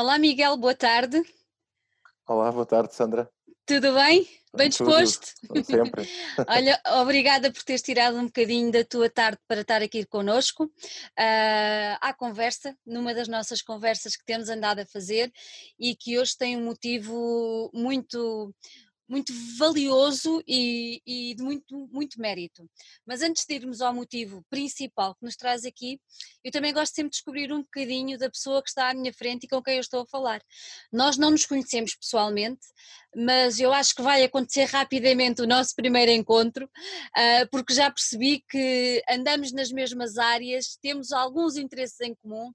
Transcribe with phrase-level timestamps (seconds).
[0.00, 1.20] Olá Miguel, boa tarde.
[2.24, 3.28] Olá, boa tarde, Sandra.
[3.66, 4.28] Tudo bem?
[4.54, 5.34] Bem Tudo, disposto?
[5.64, 6.06] sempre.
[6.48, 10.70] Olha, obrigada por teres tirado um bocadinho da tua tarde para estar aqui connosco
[11.18, 15.32] ah, à conversa, numa das nossas conversas que temos andado a fazer
[15.76, 18.54] e que hoje tem um motivo muito
[19.08, 22.68] muito valioso e, e, de muito, muito mérito.
[23.06, 25.98] Mas antes de irmos ao motivo principal que nos traz aqui,
[26.44, 29.44] eu também gosto sempre de descobrir um bocadinho da pessoa que está à minha frente
[29.44, 30.40] e com quem eu estou a falar.
[30.92, 32.66] Nós não nos conhecemos pessoalmente,
[33.16, 36.70] mas eu acho que vai acontecer rapidamente o nosso primeiro encontro,
[37.16, 42.52] ah, porque já percebi que andamos nas mesmas áreas, temos alguns interesses em comum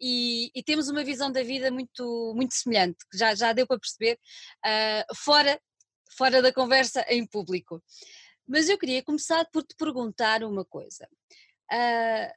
[0.00, 3.80] e, e, temos uma visão da vida muito, muito semelhante, que já, já deu para
[3.80, 4.18] perceber,
[4.64, 5.60] uh, fora
[6.10, 7.82] fora da conversa em público.
[8.46, 11.08] Mas eu queria começar por te perguntar uma coisa.
[11.70, 12.32] Uh,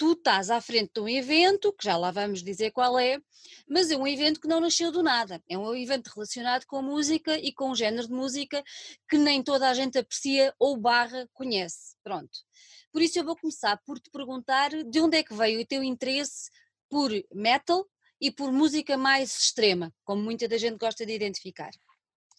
[0.00, 3.20] tu estás à frente de um evento, que já lá vamos dizer qual é,
[3.68, 5.42] mas é um evento que não nasceu do nada.
[5.46, 8.64] É um evento relacionado com música e com um género de música
[9.06, 11.94] que nem toda a gente aprecia ou barra conhece.
[12.02, 12.30] Pronto.
[12.90, 15.82] Por isso eu vou começar por te perguntar de onde é que veio o teu
[15.82, 16.50] interesse
[16.88, 17.86] por metal
[18.18, 21.70] e por música mais extrema, como muita da gente gosta de identificar.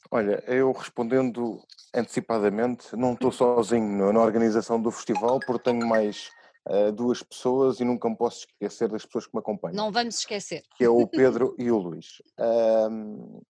[0.10, 1.62] Olha, eu respondendo
[1.94, 6.30] antecipadamente, não estou sozinho na organização do festival, porque tenho mais
[6.68, 9.76] uh, duas pessoas e nunca me posso esquecer das pessoas que me acompanham.
[9.76, 10.64] Não vamos esquecer.
[10.76, 12.22] Que é o Pedro e o Luís.
[12.40, 13.42] Um,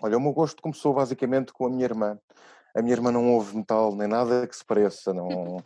[0.00, 2.18] olha, o meu gosto começou basicamente com a minha irmã.
[2.74, 5.62] A minha irmã não ouve metal nem nada que se pareça, não,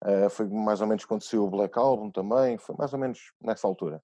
[0.03, 3.31] Uh, foi mais ou menos quando saiu o Black Album também, foi mais ou menos
[3.39, 4.01] nessa altura.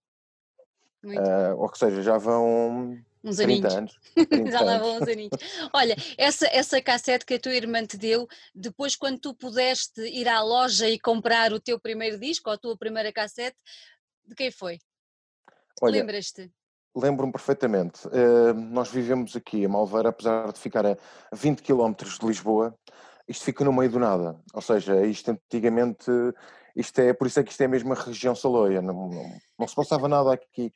[1.04, 4.00] Uh, ou seja, já vão uns 30 anos.
[4.16, 5.32] 30 já lá vão uns aninhos.
[5.74, 10.28] Olha, essa, essa cassete que a tua irmã te deu, depois quando tu pudeste ir
[10.28, 13.58] à loja e comprar o teu primeiro disco, ou a tua primeira cassete,
[14.26, 14.80] de quem foi?
[15.82, 16.52] Lembras-te?
[16.96, 18.08] Lembro-me perfeitamente.
[18.08, 20.98] Uh, nós vivemos aqui a Malveira, apesar de ficar a
[21.34, 22.76] 20 km de Lisboa,
[23.28, 24.40] isto fica no meio do nada.
[24.54, 26.10] Ou seja, isto antigamente,
[26.76, 29.68] isto é, por isso é que isto é a mesma região saloia, não, não, não
[29.68, 30.74] se passava nada aqui.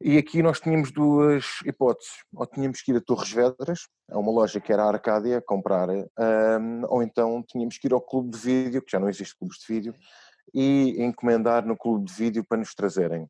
[0.00, 2.12] E aqui nós tínhamos duas hipóteses.
[2.34, 5.88] Ou tínhamos que ir a Torres Vedras, a uma loja que era a Arcádia, comprar,
[5.90, 9.58] um, ou então tínhamos que ir ao clube de vídeo, que já não existe clubes
[9.58, 9.94] de vídeo,
[10.54, 13.28] e encomendar no clube de vídeo para nos trazerem.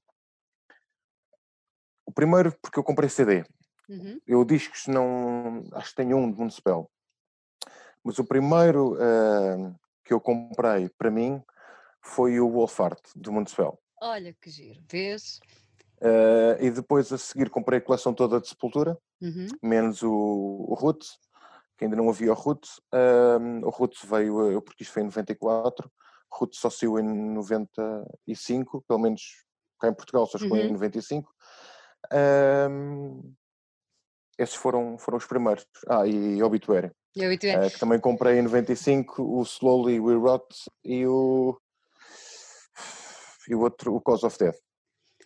[2.08, 3.44] O primeiro, porque eu comprei CD.
[3.86, 4.19] Uhum.
[4.26, 5.62] Eu discos não.
[5.72, 6.91] Acho que tenho um de Municipal.
[8.02, 11.42] Mas o primeiro uh, que eu comprei para mim
[12.00, 13.78] foi o Wolfart, do Municipal.
[14.00, 15.38] Olha que giro, vês?
[16.00, 19.48] Uh, e depois a seguir comprei a coleção toda de Sepultura, uhum.
[19.62, 21.19] menos o, o Roots,
[21.76, 22.78] que ainda não havia o Roots.
[22.90, 25.90] Uh, o Roots veio, eu porque isto foi em 94,
[26.32, 29.44] o Roots só saiu em 95, pelo menos
[29.78, 30.64] cá em Portugal só chegou uhum.
[30.64, 31.32] em 95.
[32.12, 33.34] Um,
[34.38, 35.67] esses foram, foram os primeiros.
[35.88, 36.90] Ah, e Obituary.
[37.14, 37.67] E Obituary.
[37.67, 40.46] Uh, que também comprei em 95 o Slowly We Rot
[40.84, 41.61] e o.
[43.49, 44.58] e o outro, o Cause of Death.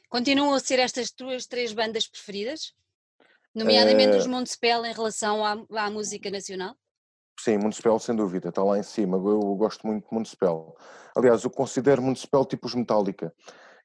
[0.08, 2.72] Continuam a ser estas tuas três bandas preferidas?
[3.54, 6.74] Nomeadamente uh, os Montespel em relação à, à música nacional?
[7.38, 9.16] Sim, Municipal sem dúvida, está lá em cima.
[9.16, 10.76] Eu gosto muito de Municipal.
[11.16, 13.34] Aliás, eu considero Municipal tipo os Metallica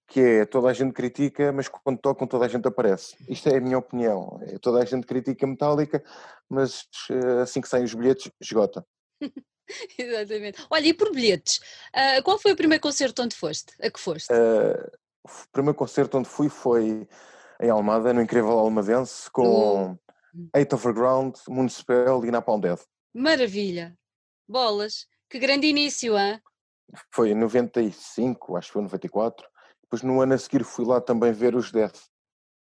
[0.07, 3.15] que é toda a gente critica, mas quando tocam toda a gente aparece.
[3.27, 4.39] Isto é a minha opinião.
[4.43, 6.01] É, toda a gente critica Metallica,
[6.49, 8.85] mas eh, assim que saem os bilhetes, esgota.
[9.99, 10.65] Exatamente.
[10.69, 11.59] Olha, e por bilhetes,
[11.93, 13.73] uh, qual foi o primeiro concerto onde foste?
[13.81, 14.31] A que foste?
[14.31, 14.89] Uh,
[15.25, 17.05] o primeiro concerto onde fui foi
[17.59, 19.97] em Almada, no incrível Almadense, com
[20.55, 22.85] Eight Overground, Municipal e Napalm Death.
[23.13, 23.93] Maravilha!
[24.47, 25.05] Bolas!
[25.29, 26.41] Que grande início, hein?
[27.11, 29.45] Foi em 95, acho que foi 94.
[29.87, 31.97] Depois no ano a seguir fui lá também ver os Death,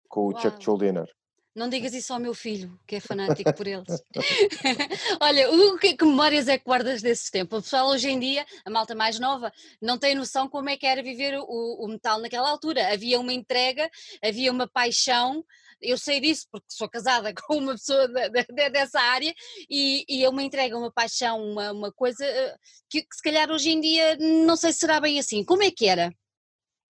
[0.10, 0.42] com o Uau.
[0.42, 1.08] Chuck Schuldiner.
[1.56, 4.02] Não digas isso ao meu filho, que é fanático por eles.
[5.22, 7.60] Olha, o que, que, memórias é que guardas desses tempos?
[7.60, 9.52] O pessoal hoje em dia, a malta mais nova,
[9.82, 12.92] não tem noção como é que era viver o, o metal naquela altura.
[12.92, 13.90] Havia uma entrega,
[14.24, 15.46] havia uma paixão.
[15.80, 19.34] Eu sei disso porque sou casada com uma pessoa de, de, dessa área
[19.70, 22.56] e, e, é uma entrega, uma paixão, uma, uma coisa eh,
[22.90, 25.44] que, que, se calhar hoje em dia não sei se será bem assim.
[25.44, 26.14] Como é que era?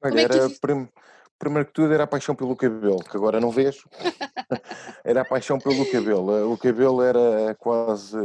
[0.04, 0.60] Olha, é era tu...
[0.60, 0.90] prim,
[1.40, 3.88] primeiro que tudo era a paixão pelo cabelo, que agora não vejo.
[5.04, 6.52] era a paixão pelo cabelo.
[6.52, 8.18] O cabelo era quase.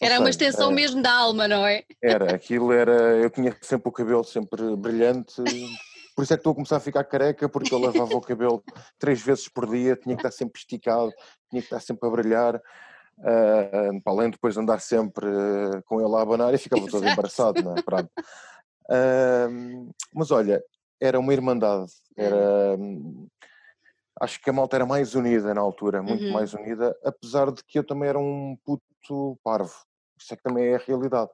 [0.00, 1.84] Era uma extensão era, mesmo da alma, não é?
[2.02, 3.16] Era, aquilo era.
[3.16, 5.42] Eu tinha sempre o cabelo sempre brilhante.
[6.14, 8.62] Por isso é que estou a começar a ficar careca, porque eu lavava o cabelo
[8.98, 11.10] três vezes por dia, tinha que estar sempre esticado,
[11.50, 12.60] tinha que estar sempre a brilhar.
[13.16, 17.06] Uh, para além depois de andar sempre uh, com ele a abanar e ficava todo
[17.06, 17.82] embaraçado, não é?
[17.82, 18.10] Pronto.
[18.90, 20.62] Uh, mas olha,
[21.00, 22.76] era uma irmandade, era.
[22.78, 23.28] Hum,
[24.20, 26.32] acho que a malta era mais unida na altura, muito uhum.
[26.32, 29.74] mais unida, apesar de que eu também era um puto parvo.
[30.18, 31.30] Isso é que também é a realidade.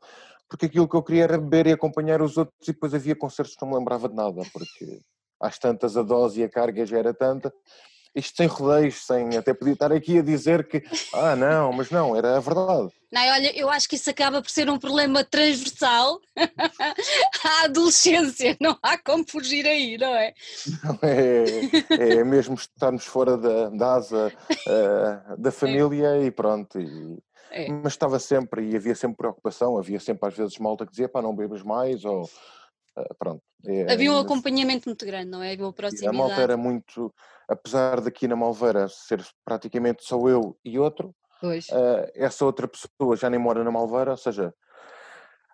[0.49, 3.55] Porque aquilo que eu queria era beber e acompanhar os outros e depois havia concertos
[3.55, 5.01] que não me lembrava de nada, porque
[5.41, 7.53] às tantas a dose e a carga já era tanta
[8.15, 10.83] isto sem rodeios, sem até podia estar aqui a dizer que,
[11.15, 12.91] ah, não, mas não, era a verdade.
[13.13, 18.79] Não, olha, eu acho que isso acaba por ser um problema transversal à adolescência, não
[18.83, 20.33] há como fugir aí, não é?
[20.85, 26.27] Não, é, é mesmo estarmos fora da, da asa uh, da família é.
[26.27, 26.81] e pronto.
[26.81, 27.19] E,
[27.51, 27.69] é.
[27.69, 31.21] Mas estava sempre, e havia sempre preocupação, havia sempre às vezes malta que dizia, pá,
[31.21, 32.29] não bebas mais, ou
[33.19, 33.43] pronto.
[33.67, 35.53] É, havia um acompanhamento muito grande, não é?
[35.53, 36.17] Havia uma proximidade.
[36.17, 37.13] A malta era muito,
[37.49, 43.29] apesar daqui na Malveira ser praticamente só eu e outro, uh, essa outra pessoa já
[43.29, 44.55] nem mora na Malveira, ou seja,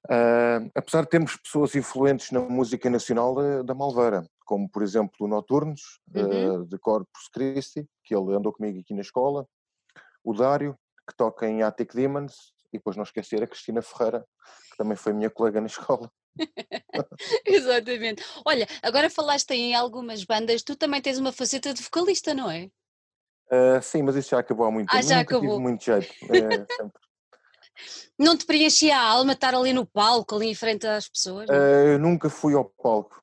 [0.06, 5.14] uh, apesar de termos pessoas influentes na música nacional da, da Malveira, como por exemplo
[5.20, 6.60] o Noturnos, uhum.
[6.60, 9.46] uh, de Corpus Christi, que ele andou comigo aqui na escola,
[10.24, 10.76] o Dário,
[11.08, 14.26] que toca em Attic Demons, e depois não esquecer a Cristina Ferreira,
[14.70, 16.10] que também foi minha colega na escola.
[17.44, 18.24] Exatamente.
[18.44, 22.70] Olha, agora falaste em algumas bandas, tu também tens uma faceta de vocalista, não é?
[23.50, 24.98] Uh, sim, mas isso já acabou há muito tempo.
[24.98, 25.60] Ah, já Nunca acabou.
[25.60, 26.14] muito jeito.
[26.24, 26.66] É,
[28.18, 31.48] não te preenchia a alma estar ali no palco, ali em frente às pessoas?
[31.48, 33.22] Uh, eu nunca fui ao palco.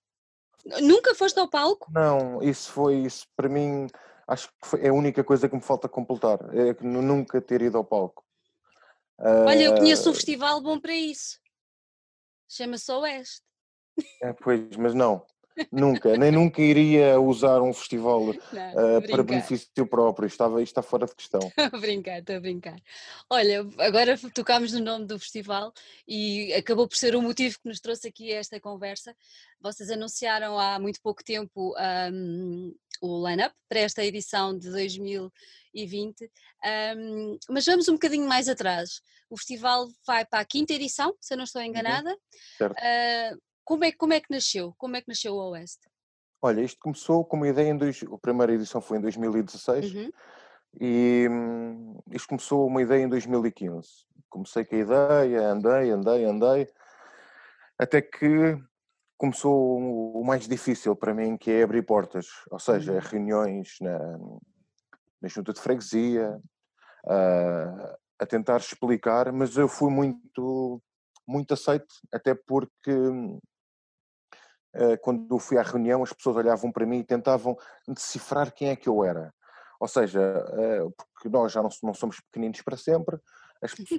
[0.82, 1.92] Nunca foste ao palco?
[1.92, 3.88] Não, isso foi, isso para mim,
[4.28, 7.62] acho que foi, é a única coisa que me falta completar, é que nunca ter
[7.62, 8.24] ido ao palco.
[9.20, 11.40] Olha, eu conheço um festival bom para isso.
[12.56, 13.42] Chama-se Oeste.
[14.22, 15.26] É, pois, mas não.
[15.72, 18.22] Nunca, nem nunca iria usar um festival
[18.52, 21.42] não, uh, para benefício próprio, estava, isto está fora de questão.
[21.42, 22.80] Estou a brincar, estou a brincar.
[23.30, 25.74] Olha, agora tocámos no nome do festival
[26.08, 29.16] e acabou por ser o motivo que nos trouxe aqui esta conversa.
[29.60, 31.74] Vocês anunciaram há muito pouco tempo
[32.12, 36.32] um, o line-up para esta edição de 2020,
[36.98, 39.02] um, mas vamos um bocadinho mais atrás.
[39.30, 42.10] O festival vai para a quinta edição, se eu não estou uhum, enganada.
[42.12, 42.18] Uhum,
[42.58, 42.78] certo.
[42.78, 44.74] Uh, como, é, como é que nasceu?
[44.78, 45.90] Como é que nasceu o Oeste?
[46.42, 50.12] Olha, isto começou com uma ideia em dois, a primeira edição foi em 2016 uhum.
[50.82, 53.88] e hum, isto começou uma ideia em 2015.
[54.30, 56.68] Comecei com a ideia, andei, andei, andei,
[57.80, 58.58] até que
[59.18, 59.78] começou
[60.20, 63.00] o mais difícil para mim, que é abrir portas, ou seja, uhum.
[63.00, 63.98] reuniões na,
[65.22, 66.42] na junta de freguesia,
[67.06, 70.82] uh, a tentar explicar, mas eu fui muito,
[71.26, 72.92] muito aceito, até porque
[74.76, 78.76] uh, quando fui à reunião as pessoas olhavam para mim e tentavam decifrar quem é
[78.76, 79.34] que eu era.
[79.80, 83.18] Ou seja, uh, porque nós já não, não, somos pequeninos para sempre,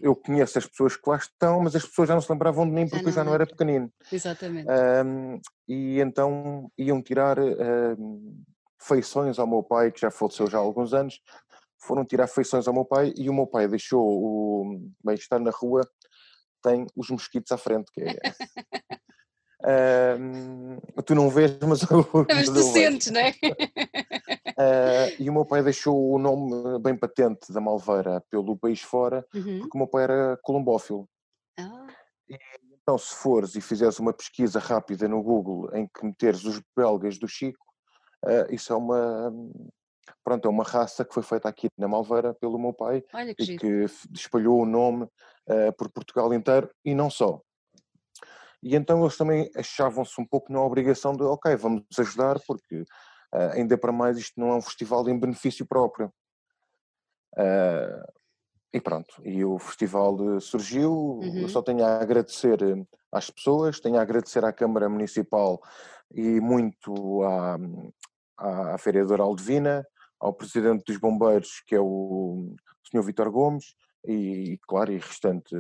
[0.03, 2.73] eu conheço as pessoas que lá estão, mas as pessoas já não se lembravam de
[2.73, 3.93] mim porque já eu já não era pequenino.
[4.11, 4.67] Exatamente.
[5.69, 7.37] e então iam tirar
[8.81, 11.21] feições ao meu pai, que já faleceu já há alguns anos,
[11.79, 15.83] foram tirar feições ao meu pai e o meu pai deixou o bem-estar na rua,
[16.63, 18.17] tem os mosquitos à frente, que é.
[19.65, 22.07] uh, tu não vês, mas eu.
[22.29, 23.31] Mas tu sentes, não é?
[23.31, 29.27] Uh, e o meu pai deixou o nome bem patente da Malveira pelo país fora,
[29.35, 29.61] uhum.
[29.61, 31.09] porque o meu pai era colombófilo.
[31.59, 31.87] Ah.
[32.29, 32.39] E,
[32.83, 37.19] então, se fores e fizeres uma pesquisa rápida no Google em que meteres os belgas
[37.19, 37.65] do Chico,
[38.25, 39.33] uh, isso é uma
[40.23, 43.03] pronto, é uma raça que foi feita aqui na Malveira pelo meu pai
[43.39, 45.07] que e que espalhou o nome
[45.77, 47.41] por Portugal inteiro e não só.
[48.65, 52.85] E então eles também achavam-se um pouco na obrigação de, ok, vamos ajudar porque
[53.35, 56.07] Uh, ainda para mais, isto não é um festival em benefício próprio.
[57.37, 58.13] Uh,
[58.73, 60.93] e pronto, e o festival surgiu.
[60.93, 61.39] Uhum.
[61.39, 62.59] Eu só tenho a agradecer
[63.11, 65.61] às pessoas, tenho a agradecer à Câmara Municipal
[66.13, 67.57] e muito à,
[68.39, 69.85] à, à vereadora Aldevina,
[70.21, 72.55] ao Presidente dos Bombeiros, que é o
[72.85, 73.03] Sr.
[73.03, 73.75] Vitor Gomes,
[74.07, 75.55] e, claro, e restante,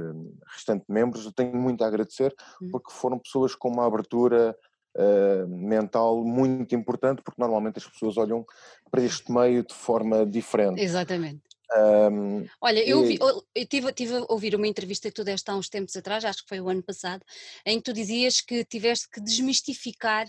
[0.47, 2.71] restante membros, eu tenho muito a agradecer, uhum.
[2.71, 4.57] porque foram pessoas com uma abertura
[4.97, 8.45] uh, mental muito importante, porque normalmente as pessoas olham
[8.91, 10.81] para este meio de forma diferente.
[10.81, 11.43] Exatamente.
[11.77, 15.57] Um, Olha, eu, ouvi, eu tive, tive, a ouvir uma entrevista que tu deste há
[15.57, 17.25] uns tempos atrás, acho que foi o ano passado,
[17.65, 20.29] em que tu dizias que tiveste que desmistificar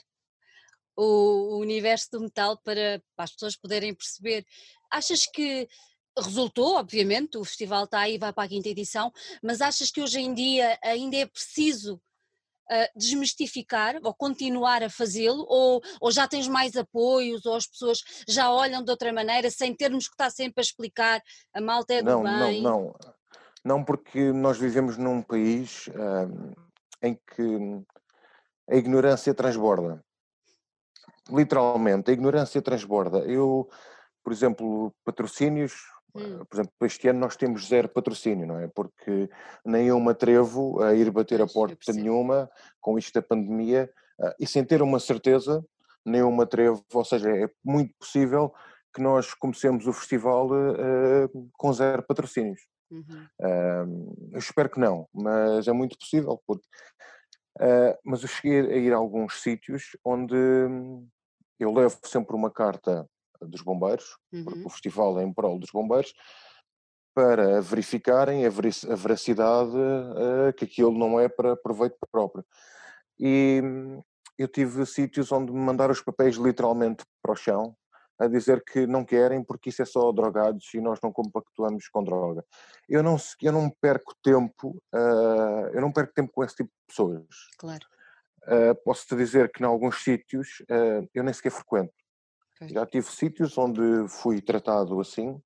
[0.95, 4.45] o, o universo do metal para, para as pessoas poderem perceber.
[4.89, 5.67] Achas que
[6.17, 10.19] resultou, obviamente, o festival está aí, vai para a quinta edição, mas achas que hoje
[10.19, 16.47] em dia ainda é preciso uh, desmistificar ou continuar a fazê-lo, ou, ou já tens
[16.47, 20.61] mais apoios, ou as pessoas já olham de outra maneira, sem termos que estar sempre
[20.61, 21.21] a explicar
[21.53, 22.61] a malta é do não, bem?
[22.61, 22.95] Não, não,
[23.63, 26.55] não, porque nós vivemos num país uh,
[27.01, 27.83] em que
[28.69, 30.03] a ignorância transborda.
[31.29, 33.19] Literalmente, a ignorância transborda.
[33.19, 33.67] Eu,
[34.23, 35.73] por exemplo, patrocínios,
[36.15, 36.45] Hum.
[36.45, 38.67] Por exemplo, este ano nós temos zero patrocínio, não é?
[38.67, 39.29] Porque
[39.65, 43.89] nem eu me atrevo a ir bater a porta nenhuma com isto da pandemia
[44.21, 45.63] ah, e sem ter uma certeza,
[46.05, 48.53] nem eu me atrevo, ou seja, é muito possível
[48.93, 52.61] que nós comecemos o festival uh, com zero patrocínios.
[52.89, 53.27] Uhum.
[53.41, 56.65] Uh, eu espero que não, mas é muito possível, porque,
[57.59, 60.35] uh, mas eu cheguei a ir a alguns sítios onde
[61.59, 63.05] eu levo sempre uma carta
[63.41, 64.43] dos bombeiros, uhum.
[64.43, 66.13] porque o festival é em prol dos bombeiros,
[67.15, 72.45] para verificarem a veracidade uh, que aquilo não é para proveito próprio.
[73.17, 73.61] E
[74.37, 77.73] eu tive sítios onde me mandaram os papéis literalmente para o chão,
[78.19, 82.03] a dizer que não querem porque isso é só drogados e nós não compactuamos com
[82.03, 82.43] droga.
[82.87, 86.87] Eu não, eu não perco tempo, uh, eu não perco tempo com esse tipo de
[86.87, 87.25] pessoas.
[87.57, 87.85] Claro.
[88.43, 90.61] Uh, Posso-te dizer que em alguns sítios
[91.13, 91.93] eu nem sequer frequento.
[92.61, 95.39] Já tive sítios onde fui tratado assim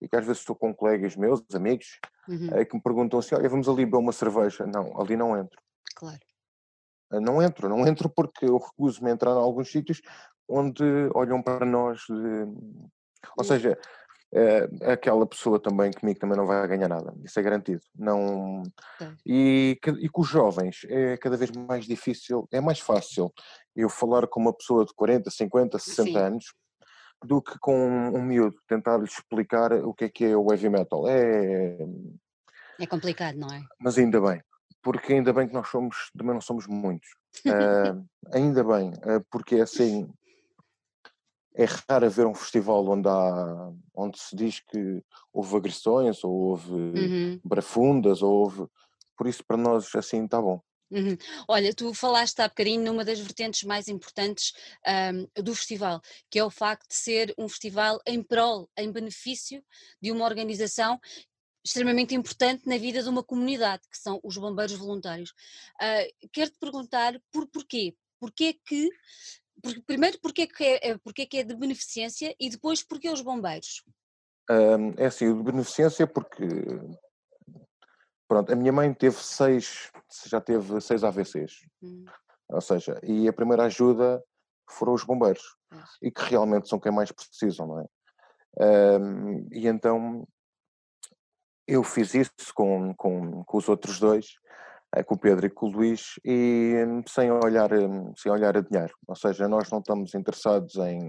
[0.00, 2.48] e que às vezes estou com colegas meus, amigos, uhum.
[2.52, 4.66] é, que me perguntam assim, olha, vamos ali beber uma cerveja.
[4.66, 5.58] Não, ali não entro.
[5.94, 6.18] Claro.
[7.12, 10.00] Eh, não entro, não entro porque eu recuso-me a entrar em alguns sítios
[10.48, 12.12] onde olham para nós de...
[12.12, 13.44] Ou uhum.
[13.44, 13.78] seja,
[14.34, 17.80] é, aquela pessoa também comigo também não vai ganhar nada, isso é garantido.
[17.94, 18.62] Não...
[19.24, 23.32] E, e com os jovens é cada vez mais difícil, é mais fácil
[23.76, 26.16] eu falar com uma pessoa de 40, 50, 60 Sim.
[26.16, 26.44] anos
[27.24, 30.68] do que com um miúdo, tentar lhe explicar o que é que é o heavy
[30.68, 31.08] metal.
[31.08, 31.78] É,
[32.78, 33.62] é complicado, não é?
[33.80, 34.42] Mas ainda bem,
[34.82, 37.08] porque ainda bem que nós somos, também não somos muitos.
[37.46, 40.08] uh, ainda bem, uh, porque é assim,
[41.54, 45.02] é raro haver um festival onde, há, onde se diz que
[45.32, 47.40] houve agressões, ou houve uhum.
[47.42, 48.66] brafundas, ou houve.
[49.16, 50.60] Por isso, para nós, assim, está bom.
[50.90, 51.16] Uhum.
[51.48, 54.52] Olha, tu falaste há bocadinho numa das vertentes mais importantes
[54.86, 56.00] um, do festival,
[56.30, 59.64] que é o facto de ser um festival em prol, em benefício
[60.00, 61.00] de uma organização
[61.64, 65.30] extremamente importante na vida de uma comunidade, que são os bombeiros voluntários.
[65.80, 67.96] Uh, Quero-te perguntar por porquê?
[68.20, 68.88] Porquê que
[69.62, 73.20] porque, primeiro, porque que, é, é, porque que é de beneficência e depois, porque os
[73.20, 73.82] bombeiros?
[74.50, 76.44] Um, é assim, de beneficência porque,
[78.28, 79.90] pronto, a minha mãe teve seis,
[80.26, 82.04] já teve seis AVCs, hum.
[82.48, 84.22] ou seja, e a primeira ajuda
[84.68, 85.76] foram os bombeiros, é.
[86.02, 87.86] e que realmente são quem mais precisam, não é?
[88.58, 90.26] Um, e então
[91.66, 94.36] eu fiz isso com, com, com os outros dois,
[94.94, 98.56] é com o Pedro e com o Luís e hum, sem olhar, hum, sem olhar
[98.56, 98.94] a dinheiro.
[99.06, 101.00] Ou seja, nós não estamos interessados em.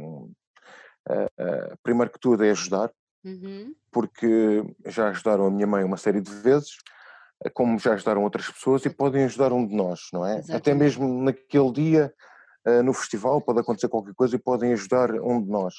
[1.09, 2.91] Uh, uh, primeiro que tudo é ajudar,
[3.23, 3.73] uhum.
[3.91, 6.77] porque já ajudaram a minha mãe uma série de vezes,
[7.53, 10.39] como já ajudaram outras pessoas e podem ajudar um de nós, não é?
[10.39, 10.55] Exatamente.
[10.55, 12.13] Até mesmo naquele dia,
[12.67, 15.73] uh, no festival, pode acontecer qualquer coisa e podem ajudar um de nós.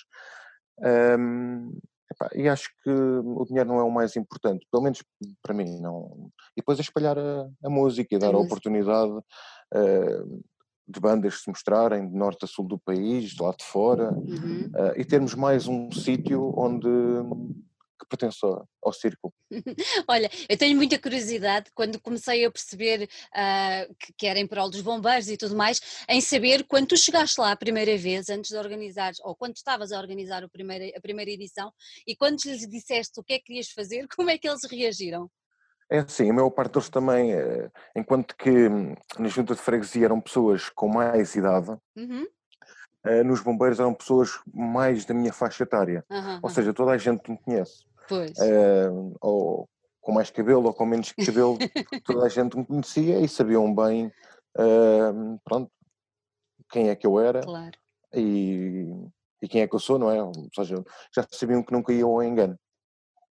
[1.19, 1.73] Um,
[2.11, 5.05] Epá, e acho que o dinheiro não é o mais importante, pelo menos
[5.43, 5.79] para mim.
[5.79, 6.31] Não.
[6.57, 10.43] E depois é espalhar a, a música e dar a, a oportunidade uh,
[10.89, 14.71] de bandas se mostrarem de norte a sul do país, de lá de fora, uhum.
[14.75, 16.89] uh, e termos mais um sítio onde
[17.99, 18.39] que pertence
[18.83, 19.33] ao, círculo.
[20.09, 24.71] Olha, eu tenho muita curiosidade quando comecei a perceber uh, que, que era em prol
[24.71, 28.51] dos bombeiros e tudo mais, em saber quando tu chegaste lá a primeira vez, antes
[28.51, 31.73] de organizar, ou quando estavas a organizar a primeira, a primeira edição,
[32.07, 35.31] e quando lhes disseste o que é que querias fazer, como é que eles reagiram?
[35.91, 40.05] É assim, a maior parte deles também, eh, enquanto que hum, na junta de freguesia
[40.05, 42.27] eram pessoas com mais idade, uhum.
[43.07, 46.05] Uh, nos bombeiros eram pessoas mais da minha faixa etária.
[46.11, 47.85] Aham, Ou seja, toda a gente me conhece.
[48.09, 48.33] Pois.
[48.39, 49.69] Uh, ou
[50.01, 51.59] com mais cabelo ou com menos cabelo,
[52.05, 54.07] toda a gente me conhecia e sabiam bem,
[54.57, 55.71] uh, pronto,
[56.71, 57.79] quem é que eu era Claro.
[58.15, 58.87] e,
[59.43, 60.23] e quem é que eu sou, não é?
[60.23, 60.83] Ou seja,
[61.15, 62.59] já sabiam que nunca ia ao engano.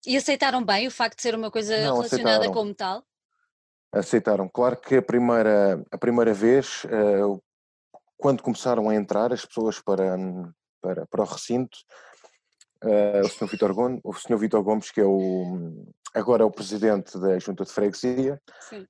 [0.05, 2.53] E aceitaram bem o facto de ser uma coisa Não, relacionada aceitaram.
[2.53, 3.03] com metal?
[3.93, 4.49] Aceitaram.
[4.49, 7.21] Claro que a primeira, a primeira vez, eh,
[8.23, 10.15] quando começaram a entrar as pessoas para,
[10.81, 11.77] para, para o recinto,
[12.81, 13.47] eh, o Sr.
[13.47, 14.37] Vitor Gomes, o Sr.
[14.37, 18.41] Vitor Gomes, que é o, agora é o presidente da Junta de Freguesia,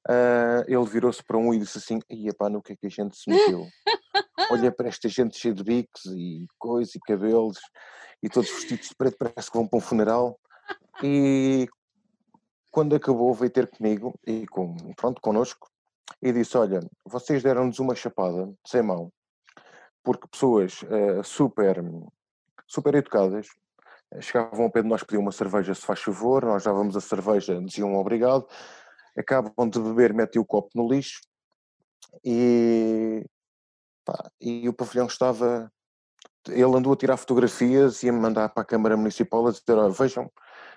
[0.07, 2.89] eh, ele virou-se para um e disse assim, ia pá, no que é que a
[2.91, 3.65] gente se meteu?
[4.51, 7.57] Olha para esta gente cheia de bicos e coisas e cabelos
[8.21, 10.39] e todos vestidos de preto, parece que vão para um funeral.
[11.01, 11.67] E
[12.69, 15.67] quando acabou veio ter comigo e com, pronto, connosco
[16.21, 19.11] e disse, olha, vocês deram-nos uma chapada sem mão,
[20.03, 21.83] porque pessoas eh, super,
[22.67, 23.48] super educadas
[24.12, 27.01] eh, chegavam ao pé de nós, pediam uma cerveja se faz favor, nós dávamos a
[27.01, 28.48] cerveja, diziam obrigado,
[29.17, 31.22] acabam de beber, metem o copo no lixo
[32.24, 33.25] e,
[34.05, 35.72] pá, e o pavilhão estava,
[36.48, 39.89] ele andou a tirar fotografias e a mandar para a Câmara Municipal a dizer, olha,
[39.89, 40.31] vejam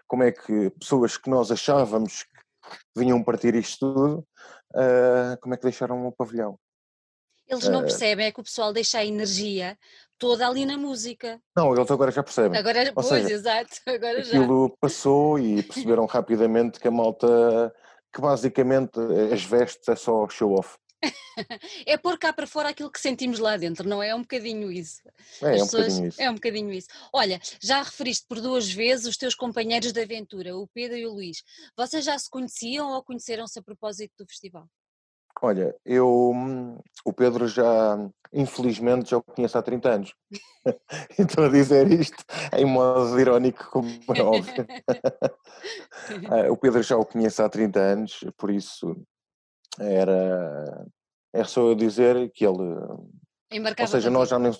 [0.07, 2.41] como é que pessoas que nós achávamos que
[2.97, 4.27] vinham partir isto tudo,
[4.75, 6.59] uh, como é que deixaram o pavilhão.
[7.49, 9.79] Eles não Eh, percebem, é que o pessoal deixa a energia
[10.19, 11.41] toda ali na música.
[11.57, 12.59] Não, eles agora já percebem.
[12.59, 14.37] Agora, Ou pois, seja, exato, agora já.
[14.39, 17.73] Aquilo passou e perceberam rapidamente que a malta,
[18.13, 18.99] que basicamente
[19.33, 20.77] as vestes é só show off.
[21.87, 24.09] É pôr cá para fora aquilo que sentimos lá dentro, não é?
[24.09, 25.03] É um bocadinho isso.
[25.43, 26.23] É, As é um pessoas- bocadinho isso.
[26.23, 26.89] É um bocadinho isso.
[27.13, 31.13] Olha, já referiste por duas vezes os teus companheiros de aventura, o Pedro e o
[31.13, 31.43] Luís.
[31.77, 34.67] Vocês já se conheciam ou conheceram-se a propósito do festival?
[35.43, 37.99] Olha, eu, hum, o Pedro já,
[38.33, 40.15] infelizmente, já o conheço há 30 anos.
[41.19, 42.25] Estou a dizer isto
[42.57, 44.67] em modo irónico, como é óbvio.
[46.31, 48.97] Ah, o Pedro já o conheço há 30 anos, por isso
[49.79, 50.87] era,
[51.33, 53.11] é só eu dizer que ele, ou
[53.53, 54.53] Embarcava seja, nós já nem,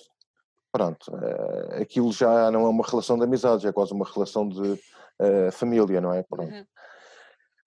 [0.71, 4.47] pronto, ah, aquilo já não é uma relação de amizade, já é quase uma relação
[4.47, 4.79] de
[5.19, 6.21] ah, família, não é?
[6.21, 6.53] Pronto.
[6.53, 6.65] Uhum.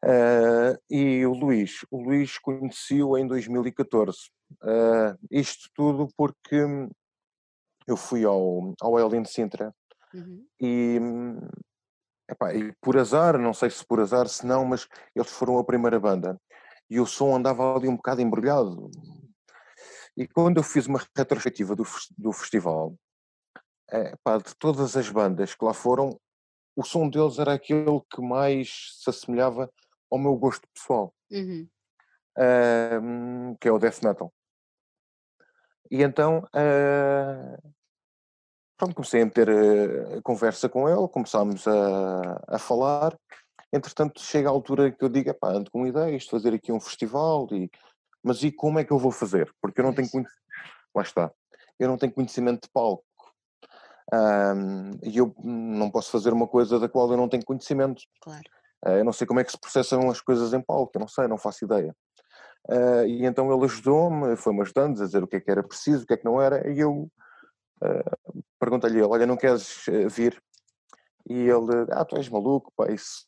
[0.03, 4.31] Ah, e o Luís, o Luís conheci-o em 2014.
[4.63, 6.57] Ah, isto tudo porque
[7.87, 9.75] eu fui ao, ao Elin Sintra
[10.13, 10.45] Uhum.
[10.61, 11.39] e, hum,
[12.29, 15.65] epá, e por azar, não sei se por azar, se não, mas eles foram a
[15.65, 16.37] primeira banda
[16.89, 18.91] e o som andava ali um bocado embrulhado.
[20.17, 21.85] E quando eu fiz uma retrospectiva do,
[22.19, 22.97] do festival,
[23.93, 26.21] eh, epá, de todas as bandas que lá foram,
[26.75, 29.71] o som deles era aquele que mais se assemelhava
[30.11, 31.69] ao meu gosto pessoal, Uhum.
[32.37, 34.33] ahm, que é o death metal.
[35.91, 37.59] E então, ah,
[38.77, 39.49] pronto, comecei a meter
[40.19, 43.19] a conversa com ele, começámos a, a falar.
[43.73, 46.81] Entretanto, chega a altura que eu digo, epá, ando com ideias de fazer aqui um
[46.81, 47.71] festival, e,
[48.23, 49.53] mas e como é que eu vou fazer?
[49.61, 50.43] Porque eu não tenho conhecimento,
[50.95, 51.33] lá está,
[51.79, 53.05] eu não tenho conhecimento de palco.
[54.13, 58.03] Ahm, e eu não posso fazer uma coisa da qual eu não tenho conhecimento.
[58.21, 58.43] Claro.
[58.85, 61.09] Ah, eu não sei como é que se processam as coisas em palco, eu não
[61.09, 61.95] sei, não faço ideia.
[62.69, 66.05] Ah, e então ele ajudou-me, foi-me ajudando a dizer o que é que era preciso,
[66.05, 67.11] o que é que não era, e eu
[67.83, 68.17] ah,
[68.59, 70.43] perguntei-lhe, olha, não queres eh, vir?
[71.29, 73.25] E ele, ah, tu és maluco, pá, isso,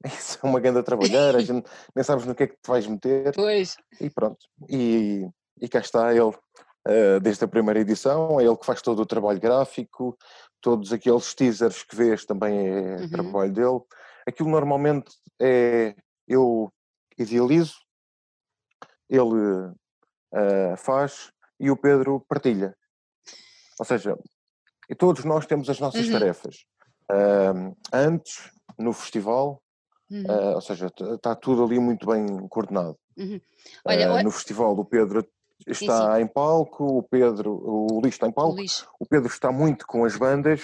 [0.04, 2.86] isso é uma grande trabalhar, a gente nem sabes no que é que te vais
[2.86, 3.76] meter, Pois.
[4.00, 4.46] e pronto.
[4.68, 5.28] E,
[5.60, 6.36] e cá está ele,
[7.22, 10.16] desde a primeira edição, é ele que faz todo o trabalho gráfico,
[10.60, 13.08] todos aqueles teasers que vês também é Uhum.
[13.08, 13.80] trabalho dele.
[14.26, 15.94] Aquilo normalmente é,
[16.28, 16.70] eu
[17.18, 17.74] idealizo,
[19.08, 19.72] ele
[20.32, 22.76] ah, faz e o Pedro partilha.
[23.78, 24.16] Ou seja,
[24.88, 26.12] e todos nós temos as nossas Uhum.
[26.12, 26.64] tarefas.
[27.10, 27.52] Ah,
[27.92, 29.62] antes, no festival,
[30.10, 30.24] Uhum.
[30.28, 32.96] ah, ou seja, está tudo ali muito bem coordenado.
[33.16, 33.40] Uhum.
[33.84, 35.26] Olha, olha- no festival o Pedro
[35.66, 38.84] está em palco, o Pedro, o Luís está em o palco, Luís.
[38.98, 40.62] o Pedro está muito com as bandas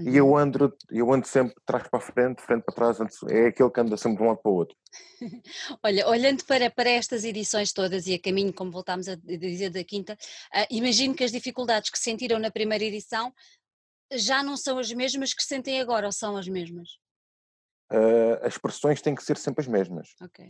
[0.00, 0.14] e Uhum.
[0.14, 2.98] eu ando, eu ando sempre de trás para a frente, de frente para trás,
[3.30, 4.76] é aquele que anda sempre de um lado para o outro.
[5.84, 9.84] Olha, olhando para, para estas edições todas e a caminho, como voltámos a dizer, da
[9.84, 10.16] quinta,
[10.52, 13.32] ah, imagino que as dificuldades que sentiram na primeira edição
[14.12, 16.88] já não são as mesmas que sentem agora, ou são as mesmas?
[17.90, 20.44] Ah, as pressões têm que ser sempre as mesmas, Ok.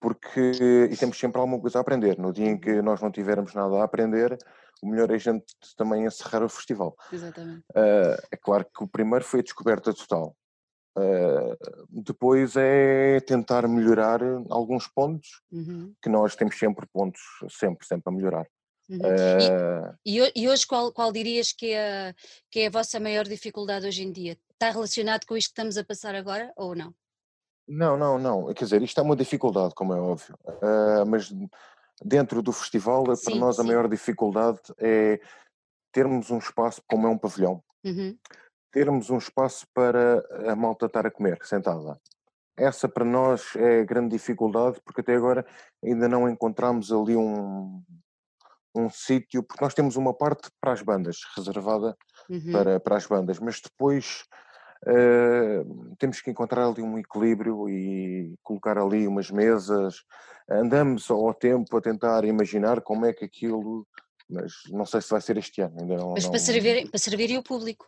[0.00, 2.18] Porque e temos sempre alguma coisa a aprender.
[2.18, 4.36] No dia em que nós não tivermos nada a aprender,
[4.82, 5.44] o melhor é a gente
[5.76, 6.96] também encerrar o festival.
[7.12, 7.64] Exatamente.
[7.74, 10.36] Ah, é claro que o primeiro foi a descoberta total.
[10.96, 11.56] Ah,
[11.90, 15.94] depois é tentar melhorar alguns pontos, Uhum.
[16.02, 18.46] que nós temos sempre pontos, sempre, sempre a melhorar.
[18.88, 18.98] Uhum.
[18.98, 19.94] Uh...
[20.04, 22.14] E, e, hoje qual, qual dirias que é,
[22.50, 24.38] que é a vossa maior dificuldade hoje em dia?
[24.52, 26.94] Está relacionado com isto que estamos a passar agora ou não?
[27.68, 28.54] Não, não, não.
[28.54, 30.38] Quer dizer, isto é uma dificuldade, como é óbvio.
[30.46, 31.32] Uh, mas
[32.02, 33.62] dentro do festival, sim, para nós sim.
[33.62, 35.20] a maior dificuldade é
[35.92, 37.62] termos um espaço como é um pavilhão.
[37.84, 38.16] Uhum.
[38.70, 41.98] Termos um espaço para a malta estar a comer, sentada.
[42.56, 45.44] Essa para nós é a grande dificuldade, porque até agora
[45.82, 47.82] ainda não encontramos ali um,
[48.74, 51.96] um sítio, porque nós temos uma parte para as bandas, reservada
[52.28, 52.52] uhum.
[52.52, 54.24] para, para as bandas, mas depois
[54.84, 60.04] uh, temos que encontrar ali um equilíbrio e colocar ali umas mesas.
[60.48, 63.86] Andamos ao tempo a tentar imaginar como é que aquilo,
[64.28, 65.76] mas não sei se vai ser este ano.
[65.80, 66.30] Ainda não, mas não...
[66.30, 67.86] Para, servir, para servir o público.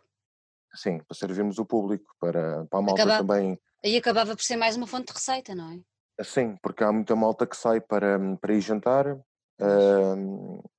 [0.73, 3.59] Sim, para servirmos o público, para, para a malta também.
[3.83, 6.23] Aí acabava por ser mais uma fonte de receita, não é?
[6.23, 10.69] Sim, porque há muita malta que sai para, para ir jantar, uh,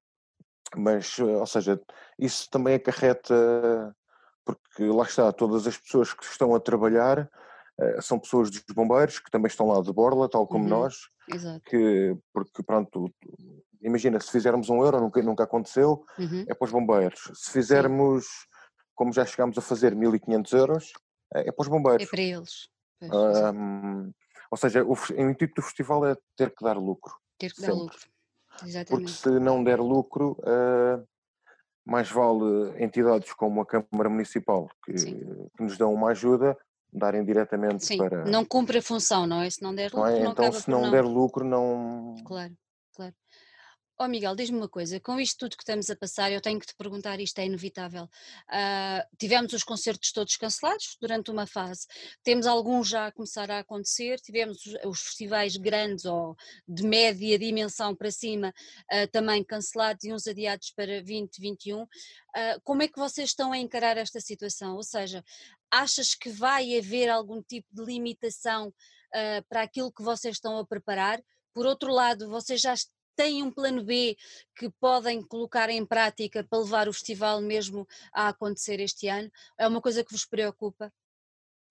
[0.77, 1.81] mas, ou seja,
[2.19, 3.97] isso também acarreta,
[4.81, 7.31] porque lá está, todas as pessoas que estão a trabalhar
[7.79, 10.71] uh, são pessoas dos bombeiros, que também estão lá de borla, tal como uhum.
[10.71, 11.61] nós, Exato.
[11.67, 13.13] que, porque pronto,
[13.83, 16.47] imagina, se fizermos um euro, nunca, nunca aconteceu, uhum.
[16.49, 17.31] é para os bombeiros.
[17.35, 18.31] Se fizermos, Sim.
[18.95, 20.93] como já chegámos a fazer 1500 euros,
[21.35, 22.07] é, é para os bombeiros.
[22.07, 22.69] É para eles.
[23.03, 24.11] um,
[24.51, 27.13] ou seja, o, o intuito do festival é ter que dar lucro.
[27.39, 27.75] Ter que sempre.
[27.75, 27.99] dar lucro.
[28.65, 28.89] Exatamente.
[28.89, 31.07] Porque se não der lucro, uh,
[31.91, 35.27] mais vale entidades como a Câmara Municipal, que, que,
[35.59, 36.57] nos dão uma ajuda,
[36.93, 38.25] darem diretamente Sim, para.
[38.27, 39.51] Não cumpre a função, não é?
[39.51, 40.23] Se não der lucro, não, é?
[40.23, 42.15] não Então, se não, não, der lucro, não.
[42.25, 42.53] Claro,
[44.01, 46.67] oh Miguel, diz-me uma coisa, com isto tudo que estamos a passar, eu tenho que
[46.67, 48.05] te perguntar, isto é inevitável.
[48.49, 51.87] Uh, tivemos os concertos todos cancelados durante uma fase,
[52.25, 56.35] temos alguns já a começar a acontecer, tivemos os, festivais grandes ou
[56.67, 58.55] de média dimensão para cima
[58.91, 61.83] uh, também cancelados e uns adiados para 2021.
[61.83, 61.89] Uh,
[62.33, 64.77] ah, como é que vocês estão a encarar esta situação?
[64.77, 65.23] Ou seja,
[65.71, 68.73] achas que vai haver algum tipo de limitação
[69.49, 71.21] para aquilo que vocês estão a preparar?
[71.53, 72.75] Por outro lado, vocês já
[73.21, 74.17] têm um plano B
[74.57, 79.31] que podem colocar em prática para levar o festival mesmo a acontecer este ano?
[79.59, 80.91] É uma coisa que vos preocupa?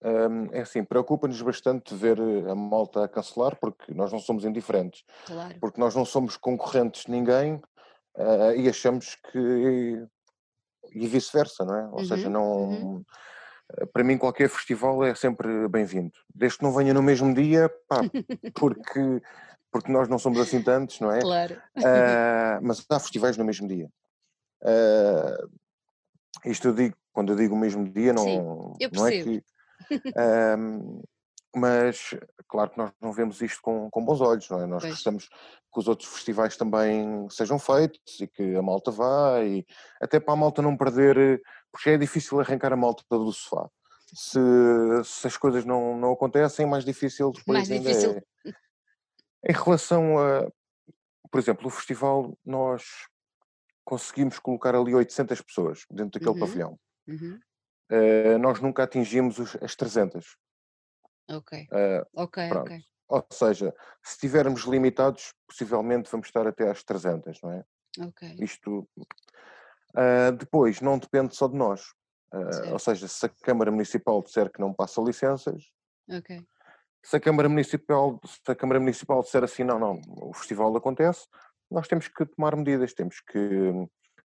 [0.02, 5.02] Um, é assim, preocupa-nos bastante ver a malta a cancelar, porque nós não somos indiferentes.
[5.26, 5.56] Claro.
[5.60, 7.54] Porque nós não somos concorrentes de ninguém
[8.16, 10.06] uh, e achamos que.
[10.94, 11.88] e vice-versa, não é?
[11.88, 12.68] Ou uhum, seja, não.
[12.68, 13.04] Uhum.
[13.92, 16.12] Para mim, qualquer festival é sempre bem-vindo.
[16.32, 18.00] Desde que não venha no mesmo dia, pá,
[18.54, 19.20] porque
[19.70, 21.20] porque nós não somos assim tantos, não é?
[21.20, 21.54] Claro.
[21.76, 23.88] Uh, mas há festivais no mesmo dia.
[24.62, 25.50] Uh,
[26.44, 29.42] isto eu digo, quando eu digo o mesmo dia, não, Sim, não é que.
[30.08, 31.02] Uh,
[31.54, 32.14] mas
[32.48, 34.66] claro que nós não vemos isto com, com bons olhos, não é?
[34.66, 34.94] Nós pois.
[34.94, 39.64] gostamos que os outros festivais também sejam feitos e que a malta vá, e
[40.00, 41.40] até para a malta não perder,
[41.72, 43.68] porque é difícil arrancar a malta do sofá.
[44.12, 44.40] Se,
[45.04, 48.20] se as coisas não, não acontecem, é mais difícil depois mais difícil.
[48.44, 48.52] É,
[49.48, 50.50] em relação a,
[51.30, 52.84] por exemplo, o festival, nós
[53.84, 56.46] conseguimos colocar ali 800 pessoas dentro daquele uhum.
[56.46, 56.80] pavilhão.
[57.08, 57.40] Uhum.
[57.90, 60.36] Uh, nós nunca atingimos os, as 300.
[61.30, 61.68] Ok.
[61.72, 62.66] Uh, ok, pronto.
[62.66, 62.80] ok.
[63.08, 63.74] Ou seja,
[64.04, 67.64] se estivermos limitados, possivelmente vamos estar até às 300, não é?
[68.00, 68.36] Ok.
[68.38, 68.88] Isto.
[69.96, 71.92] Uh, depois, não depende só de nós.
[72.70, 75.64] ou seja, se a Câmara Municipal disser que não passa licenças,
[76.08, 76.46] okay
[77.02, 81.26] se a Câmara Municipal, se a Câmara Municipal disser assim, não, não, o festival acontece,
[81.70, 83.72] nós temos que tomar medidas, temos que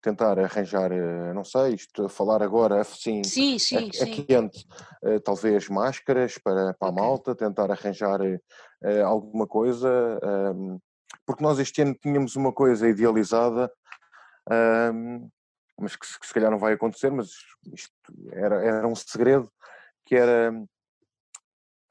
[0.04, 4.66] tentar arranjar, eh, não sei, isto, falar agora assim, sim, sim, a, quente,
[5.02, 7.02] uh, talvez máscaras para, para okay.
[7.02, 9.88] a malta, tentar arranjar uh, alguma coisa,
[10.54, 10.78] um,
[11.24, 13.72] porque nós este ano tínhamos uma coisa idealizada,
[14.92, 15.26] um,
[15.80, 17.30] mas que, que, se calhar não vai acontecer, mas
[17.72, 17.92] isto
[18.30, 19.50] era, era um segredo,
[20.04, 20.52] que era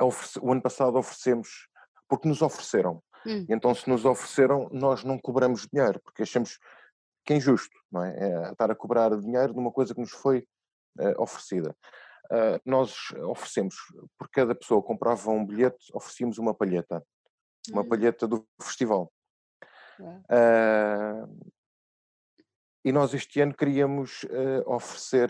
[0.03, 1.67] o ano passado oferecemos,
[2.07, 3.01] porque nos ofereceram.
[3.25, 3.45] Hum.
[3.49, 6.59] Então, se nos ofereceram, nós não cobramos dinheiro, porque achamos
[7.25, 8.15] que é injusto, não é?
[8.17, 10.45] é estar a cobrar dinheiro de uma coisa que nos foi
[10.99, 11.75] uh, oferecida.
[12.25, 13.75] Uh, nós oferecemos,
[14.17, 17.03] por cada pessoa que comprava um bilhete, oferecíamos uma palheta,
[17.71, 17.87] uma hum.
[17.87, 19.11] palheta do festival.
[19.99, 21.53] Uh,
[22.83, 24.25] e nós este ano queríamos
[24.65, 25.29] oferecer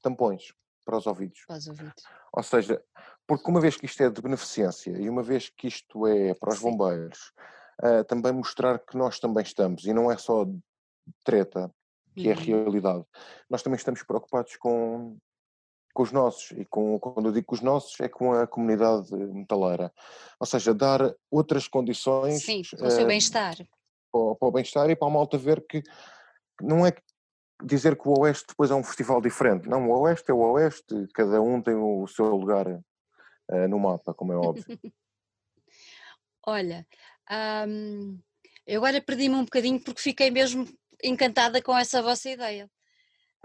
[0.00, 1.44] tampões para os ouvidos.
[1.46, 2.04] Para os ouvidos.
[2.32, 2.82] Ou seja,
[3.26, 6.52] porque uma vez que isto é de beneficência e uma vez que isto é para
[6.52, 7.32] os bombeiros,
[7.82, 10.46] uh, também mostrar que nós também estamos, e não é só
[11.24, 11.70] treta,
[12.14, 12.30] que uhum.
[12.30, 13.04] é a realidade,
[13.48, 15.16] nós também estamos preocupados com,
[15.92, 19.14] com os nossos, e com, quando eu digo com os nossos, é com a comunidade
[19.14, 19.92] metaleira.
[20.38, 22.44] Ou seja, dar outras condições.
[22.44, 23.56] Sim, para o seu uh, bem-estar.
[23.56, 25.82] Para, para, o bem-estar e para a malta ver que
[26.60, 26.94] não é
[27.62, 29.68] dizer que o Oeste depois é um festival diferente.
[29.68, 32.66] Não, o Oeste é o Oeste, cada um tem o seu lugar
[33.50, 34.64] uh, no mapa, como é óbvio.
[36.46, 36.86] Olha,
[37.66, 38.20] hum,
[38.66, 40.66] eu agora perdi-me um bocadinho porque fiquei mesmo
[41.02, 42.70] encantada com essa vossa ideia.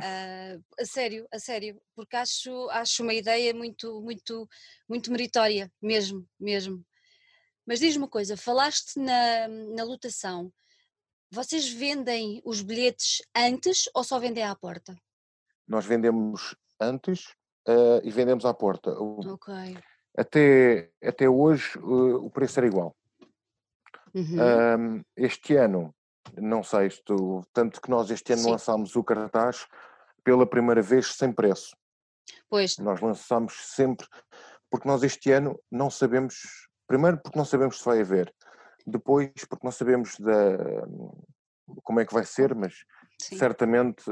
[0.02, 4.48] Uh, a sério, a sério, porque acho, acho uma ideia muito, muito,
[4.88, 6.86] muito meritória, mesmo, mesmo.
[7.66, 10.52] Mas diz-me uma coisa, falaste na, na lotação,
[11.30, 14.96] vocês vendem os bilhetes antes ou só vendem à porta?
[15.68, 17.28] Nós vendemos antes
[17.68, 18.92] uh, e vendemos à porta.
[18.92, 19.54] Ok.
[20.20, 22.94] Até, até hoje uh, o preço era igual.
[24.14, 25.04] Uhum.
[25.16, 25.94] este ano,
[26.36, 28.52] não sei, estou, tanto que nós este ano Sim.
[28.52, 29.68] lançámos o cartaz
[30.24, 31.78] pela primeira vez sem preço.
[32.50, 32.78] Pois.
[32.80, 34.08] Nós lançamos sempre,
[34.70, 38.34] porque nós este ano não sabemos, primeiro porque não sabemos se vai haver,
[38.86, 40.58] depois porque não sabemos da,
[41.84, 42.74] como é que vai ser, mas
[43.22, 43.38] Sim.
[43.38, 44.04] certamente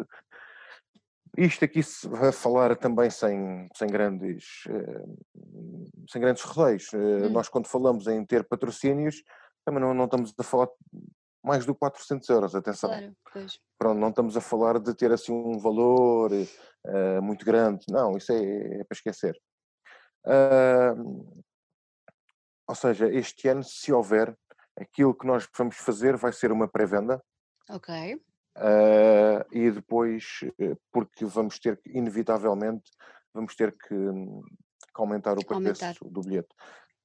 [1.38, 5.04] isto aqui se vai falar também sem, sem, grandes, eh,
[6.10, 6.92] sem grandes rodeios.
[6.94, 7.30] Eh, hum.
[7.30, 9.24] Nós quando falamos em ter patrocínios,
[9.64, 10.68] também não, não estamos a falar
[11.44, 12.90] mais do 400 euros, atenção.
[12.90, 13.60] Claro, pois.
[13.78, 18.32] Pronto, não estamos a falar de ter assim um valor uh, muito grande, não, isso
[18.32, 19.40] é, é para esquecer.
[20.26, 21.44] Uh,
[22.68, 24.36] ou seja, este ano, se houver,
[24.78, 27.22] aquilo que nós vamos fazer vai ser uma pré-venda.
[27.70, 28.20] Ok.
[28.58, 32.90] Uh, e depois, eh, porque vamos ter que, inevitavelmente,
[33.32, 35.96] vamos ter que, que aumentar o preço aumentar.
[36.02, 36.50] do bilhete.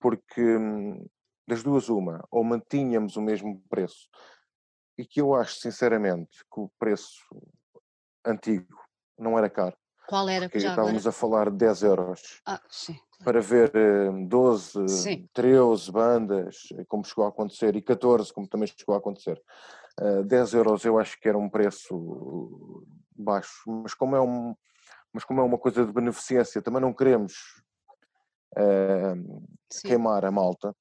[0.01, 1.07] Porque hum,
[1.47, 4.09] das duas uma, ou mantínhamos o mesmo preço,
[4.97, 7.23] e que eu acho sinceramente que o preço
[8.25, 8.79] antigo
[9.19, 9.77] não era caro.
[10.09, 10.49] Qual era?
[10.49, 11.09] Porque estávamos agora?
[11.09, 12.43] a falar de 10 euros.
[12.47, 12.99] Ah, sim.
[13.25, 13.71] Para ver
[14.29, 15.29] 12, sim.
[15.33, 16.57] 13 bandas,
[16.88, 19.41] como chegou a acontecer, e 14, como também chegou a acontecer.
[20.00, 24.55] Uh, eh, 10 euros eu acho que era um preço baixo, mas como é, um,
[25.12, 27.62] mas como é uma coisa de beneficência, também não queremos
[28.57, 29.42] uh,
[29.83, 30.74] queimar a malta.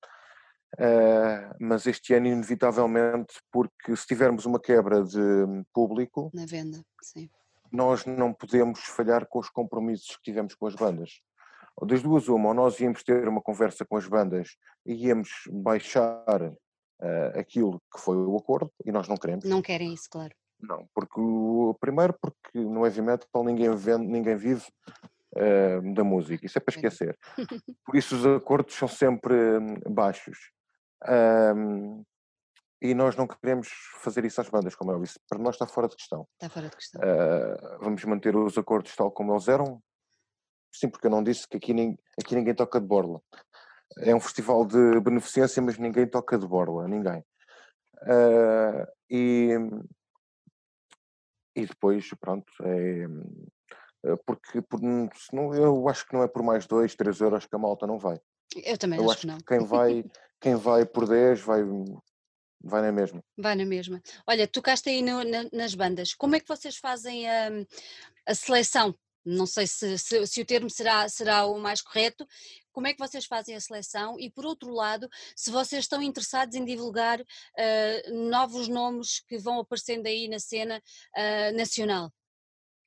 [0.79, 5.19] Uh, mas este ano, inevitavelmente, porque se tivermos uma quebra de
[5.73, 7.29] público, na venda, sim.
[7.69, 11.21] nós não podemos falhar com os compromissos que tivemos com as bandas.
[11.85, 16.23] Das duas, uma, ou nós íamos ter uma conversa com as bandas e íamos baixar
[17.01, 19.45] uh, aquilo que foi o acordo, e nós não queremos.
[19.45, 20.33] Não querem isso, claro.
[20.61, 21.19] Não, porque
[21.79, 24.63] primeiro porque no heavy metal ninguém, vende, ninguém vive
[25.35, 27.17] uh, da música, isso é para esquecer.
[27.85, 30.37] Por isso os acordos são sempre hum, baixos.
[31.07, 32.03] Um,
[32.81, 33.69] e nós não queremos
[34.01, 35.19] fazer isso às bandas, como eu disse.
[35.29, 36.27] Para nós está fora de questão.
[36.33, 37.01] Está fora de questão.
[37.01, 39.81] Uh, vamos manter os acordos tal como eles eram.
[40.73, 41.73] Sim, porque eu não disse que aqui,
[42.19, 43.21] aqui ninguém toca de borla.
[43.99, 47.23] É um festival de beneficência, mas ninguém toca de borla, ninguém.
[48.03, 49.51] Uh, e,
[51.55, 53.05] e depois, pronto, é,
[54.25, 54.79] porque por,
[55.15, 57.99] senão, eu acho que não é por mais 2, 3 euros que a malta não
[57.99, 58.19] vai.
[58.55, 59.37] Eu também eu acho, acho que não.
[59.37, 60.03] Que quem vai
[60.41, 61.61] quem vai por 10 vai,
[62.59, 63.23] vai na mesma.
[63.37, 64.01] Vai na mesma.
[64.25, 66.15] Olha, tocaste aí no, na, nas bandas.
[66.15, 67.49] Como é que vocês fazem a,
[68.25, 68.93] a seleção?
[69.23, 72.27] Não sei se, se, se, o termo será, será o mais correto.
[72.71, 74.19] Como é que vocês fazem a seleção?
[74.19, 79.59] E por outro lado, se vocês estão interessados em divulgar uh, novos nomes que vão
[79.59, 80.81] aparecendo aí na cena
[81.17, 82.11] uh, nacional?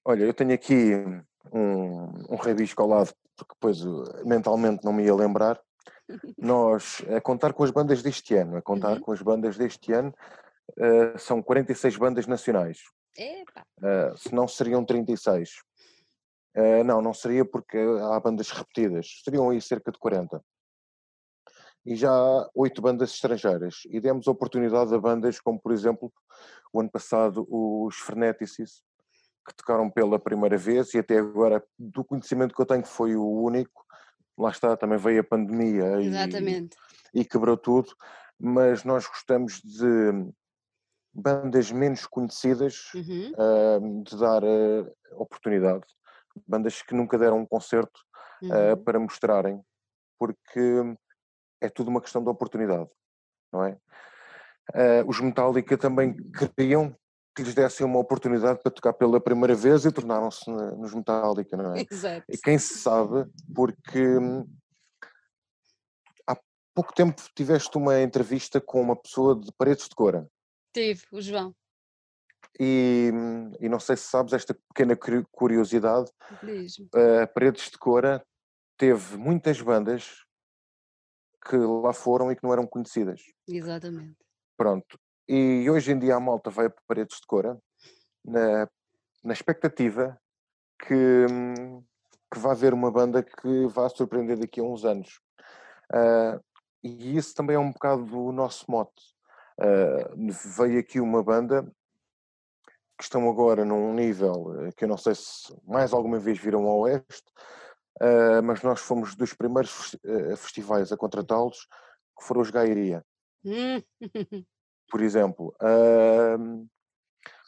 [0.05, 0.95] Olha, eu tenho aqui
[1.53, 3.79] um, um rabisco ao lado, porque depois
[4.25, 5.61] mentalmente não me ia lembrar,
[6.37, 9.01] nós, a contar com as bandas deste ano, a contar uhum.
[9.01, 10.15] com as bandas deste ano,
[10.79, 12.79] uh, são 46 bandas nacionais.
[13.17, 13.65] Epa.
[13.79, 15.51] Uh, se não seriam 36.
[16.57, 19.23] Uh, não, não seria porque há bandas repetidas.
[19.25, 20.43] Seriam aí cerca de 40.
[21.87, 23.83] E já há oito bandas estrangeiras.
[23.87, 26.13] E demos oportunidade a bandas como, por exemplo,
[26.73, 28.83] o ano passado, os Freneticis,
[29.47, 33.27] que tocaram pela primeira vez e até agora, do conhecimento que eu tenho, foi o
[33.27, 33.85] único
[34.39, 36.11] lá está, também veio a pandemia e,
[37.15, 37.95] e, quebrou tudo,
[38.39, 40.33] mas nós gostamos de
[41.13, 43.33] bandas menos conhecidas uhum.
[43.33, 45.87] uh, de dar uh, oportunidade,
[46.47, 48.01] bandas que nunca deram um concerto
[48.43, 48.73] uhum.
[48.73, 49.61] uh, para mostrarem,
[50.19, 50.83] porque
[51.61, 52.91] é tudo uma questão de oportunidade,
[53.53, 53.79] não é?
[55.07, 56.97] os Metallica também queriam
[57.35, 61.75] que lhes dessem uma oportunidade para tocar pela primeira vez e tornaram-se nos Metallica, não
[61.75, 61.85] é?
[61.91, 62.25] Exato.
[62.29, 64.47] E quem se sabe, porque hum,
[66.29, 66.37] há
[66.73, 70.29] pouco tempo tiveste uma entrevista com uma pessoa de Paredes de Cora.
[70.73, 71.55] Tive, o João.
[72.59, 73.11] E,
[73.61, 74.97] e não sei se sabes esta pequena
[75.33, 76.11] curiosidade,
[76.43, 78.25] uh, Paredes de Cora
[78.77, 80.25] teve muitas bandas
[81.49, 83.21] que lá foram e que não eram conhecidas.
[83.47, 84.17] Exatamente.
[84.57, 87.59] Pronto, e hoje em dia a malta vai para paredes de cora
[88.25, 88.69] na,
[89.23, 90.19] na expectativa
[90.79, 91.27] que,
[92.33, 95.21] que vai haver uma banda que vai surpreender daqui a uns anos.
[95.91, 96.43] Uh,
[96.83, 99.15] e isso também é um bocado o nosso mote.
[99.59, 101.67] Uh, veio aqui uma banda
[102.97, 106.81] que estão agora num nível que eu não sei se mais alguma vez viram ao
[106.81, 107.33] Oeste,
[108.01, 109.97] uh, mas nós fomos dos primeiros
[110.37, 111.67] festivais a contratá-los,
[112.19, 113.05] que foram os Gairia.
[113.45, 113.83] Hum.
[114.91, 115.55] Por exemplo.
[115.61, 116.67] Uh,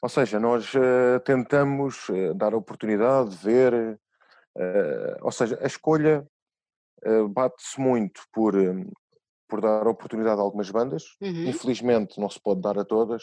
[0.02, 4.00] ou seja, nós uh, tentamos uh, dar a oportunidade de ver,
[5.20, 6.26] ou seja, a escolha
[7.30, 8.54] bate-se muito por,
[9.46, 11.04] por dar oportunidade a algumas bandas.
[11.20, 11.44] Uhum.
[11.48, 13.22] Infelizmente não se pode dar a todas,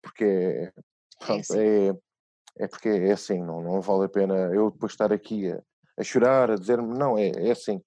[0.00, 0.72] porque é
[1.18, 1.58] pronto, é, assim.
[1.58, 5.60] é, é, porque é assim, não, não vale a pena eu depois estar aqui a,
[5.98, 7.82] a chorar, a dizer-me, não, é, é assim.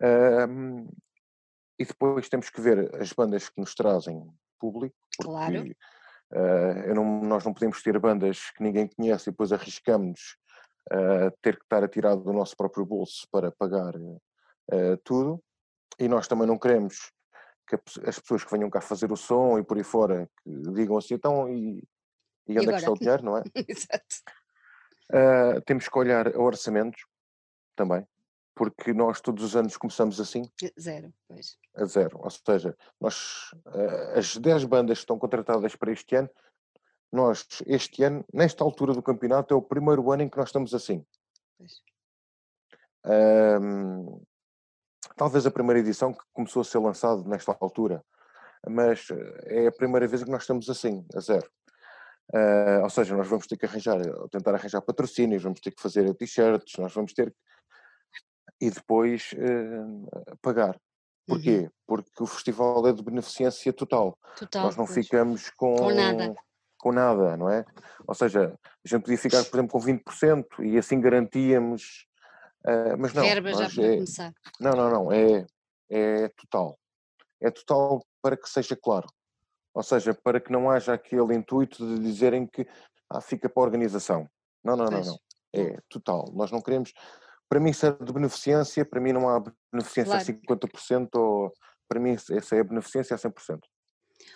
[0.00, 0.88] Uh,
[1.78, 5.62] e depois temos que ver as bandas que nos trazem público, porque claro.
[6.32, 10.36] uh, não, nós não podemos ter bandas que ninguém conhece e depois arriscamos
[10.92, 15.42] uh, ter que estar a tirar do nosso próprio bolso para pagar uh, tudo.
[15.98, 17.12] E nós também não queremos
[17.66, 21.14] que as pessoas que venham cá fazer o som e por aí fora digam assim,
[21.14, 21.84] então, e,
[22.48, 23.42] e onde é que está o dinheiro, não é?
[23.68, 25.62] Exato.
[25.66, 27.04] temos que olhar a orçamentos
[27.76, 28.06] também
[28.58, 30.42] porque nós todos os anos começamos assim.
[30.78, 31.56] Zero, pois.
[31.76, 32.18] A zero.
[32.20, 36.28] Ou seja, nós, uh, as 10 bandas que estão contratadas para este ano,
[37.12, 40.74] nós, este ano, nesta altura do campeonato, é o primeiro ano em que nós estamos
[40.74, 41.06] assim.
[43.06, 44.20] Um,
[45.16, 48.04] talvez a primeira edição que começou a ser lançada nesta altura,
[48.68, 51.48] mas eh, é a primeira vez que nós estamos assim, a zero.
[52.34, 53.98] Uh, ou seja, nós vamos ter que arranjar,
[54.30, 57.36] tentar arranjar patrocínios, vamos ter que fazer t-shirts, nós vamos ter que
[58.60, 60.78] e depois uh, pagar.
[61.26, 61.58] Porquê?
[61.58, 61.70] Uhum.
[61.86, 64.18] Porque o festival é de beneficência total.
[64.36, 64.96] total Nós não pois.
[64.96, 66.34] ficamos com, com nada.
[66.78, 67.64] com nada, não é?
[68.06, 72.06] Ou seja, a gente podia ficar, por exemplo, com 20% e assim garantíamos.
[72.64, 73.22] Uh, mas não.
[73.22, 74.32] Verba já para é, começar.
[74.58, 75.12] Não, não, não.
[75.12, 75.46] É,
[75.90, 76.78] é total.
[77.40, 79.06] É total para que seja claro.
[79.78, 82.66] Ou seja, para que não haja aquele intuito de dizerem que
[83.08, 84.28] ah, fica para a organização.
[84.64, 85.18] Não, não, não, não.
[85.52, 86.32] É total.
[86.34, 86.92] Nós não queremos
[87.48, 89.40] para mim isso é de beneficência, para mim não há
[89.72, 90.58] beneficência claro.
[90.58, 91.52] a 50% ou
[91.88, 93.60] para mim essa é a beneficência a 100%.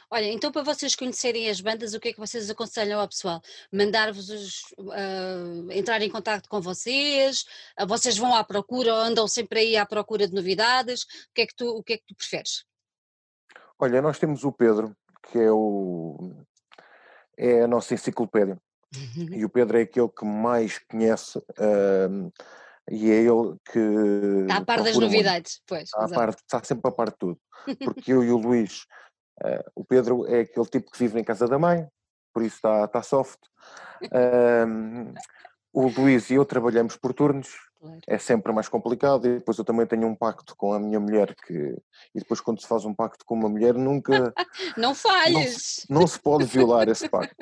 [0.09, 3.43] Olha, então para vocês conhecerem as bandas, o que é que vocês aconselham ao pessoal?
[3.73, 4.31] Mandar-vos
[4.79, 7.45] uh, entrar em contato com vocês?
[7.77, 11.03] Uh, vocês vão à procura, andam sempre aí à procura de novidades?
[11.03, 12.65] O que é que tu, o que é que tu preferes?
[13.77, 16.33] Olha, nós temos o Pedro, que é o
[17.37, 18.59] é a nossa enciclopédia.
[19.31, 22.33] e o Pedro é aquele que mais conhece uh,
[22.91, 23.79] e é ele que.
[24.43, 25.69] Está a par das novidades, muito.
[25.69, 25.85] pois.
[25.85, 27.41] Está, par, está, sempre a par de tudo.
[27.85, 28.85] Porque eu e o Luís,
[29.43, 31.89] uh, o Pedro é aquele tipo que vive em casa da mãe,
[32.35, 33.39] por isso está, está soft.
[35.73, 37.49] O Luís e eu trabalhamos por turnos,
[37.81, 37.99] claro.
[38.07, 39.27] é sempre mais complicado.
[39.27, 41.55] E depois eu também tenho um pacto com a minha mulher que.
[42.15, 44.33] E depois, quando se faz um pacto com uma mulher, nunca.
[44.77, 45.87] não falhes!
[45.89, 47.35] Não, não, se pode violar esse pacto.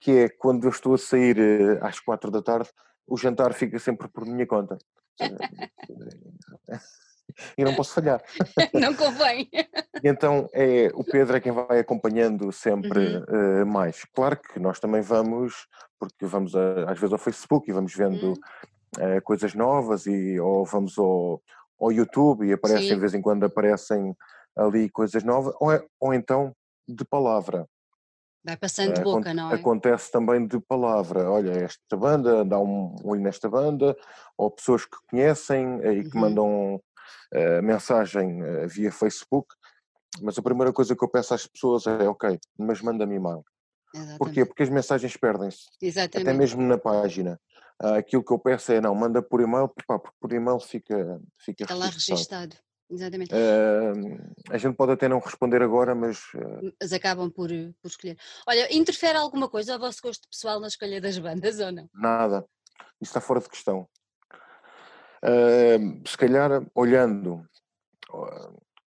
[0.00, 2.70] Que é quando eu estou a sair uh, às quatro da tarde,
[3.06, 4.78] o jantar fica sempre por minha conta.
[7.56, 8.22] E não posso falhar.
[8.72, 9.48] Não convém.
[10.02, 13.62] então é o Pedro é quem vai acompanhando sempre uhum.
[13.62, 14.04] uh, mais.
[14.14, 15.66] Claro que nós também vamos,
[15.98, 19.16] porque vamos a, às vezes ao Facebook e vamos vendo uhum.
[19.16, 21.42] uh, coisas novas e ou vamos ao,
[21.80, 22.94] ao YouTube e aparecem Sim.
[22.94, 24.14] de vez em quando aparecem
[24.56, 26.54] ali coisas novas, ou, é, ou então
[26.88, 27.66] de palavra.
[28.44, 29.54] Vai passando de boca, não é?
[29.54, 31.30] Acontece também de palavra.
[31.30, 33.96] Olha, esta banda, dá um olho nesta banda,
[34.36, 36.20] ou pessoas que conhecem e que uhum.
[36.20, 36.80] mandam
[37.62, 39.54] mensagem uh, via Facebook.
[40.22, 43.44] Mas a primeira coisa que eu peço às pessoas é: ok, mas manda-me e-mail.
[43.94, 44.18] Exatamente.
[44.18, 44.44] Porquê?
[44.44, 45.68] Porque as mensagens perdem-se.
[46.00, 47.40] Até mesmo na página.
[47.82, 51.64] Uh, aquilo que eu peço é: não, manda por e-mail, porque por e-mail fica, fica
[51.64, 52.56] Está lá registado.
[52.90, 53.34] Exatamente.
[53.34, 54.18] Uh,
[54.50, 56.18] a gente pode até não responder agora, mas.
[56.34, 56.72] Uh...
[56.80, 57.48] Mas acabam por,
[57.80, 58.16] por escolher.
[58.46, 61.88] Olha, interfere alguma coisa ao vosso gosto pessoal na escolha das bandas ou não?
[61.94, 62.44] Nada.
[63.00, 63.88] Isso está fora de questão.
[65.24, 67.48] Uh, se calhar, olhando,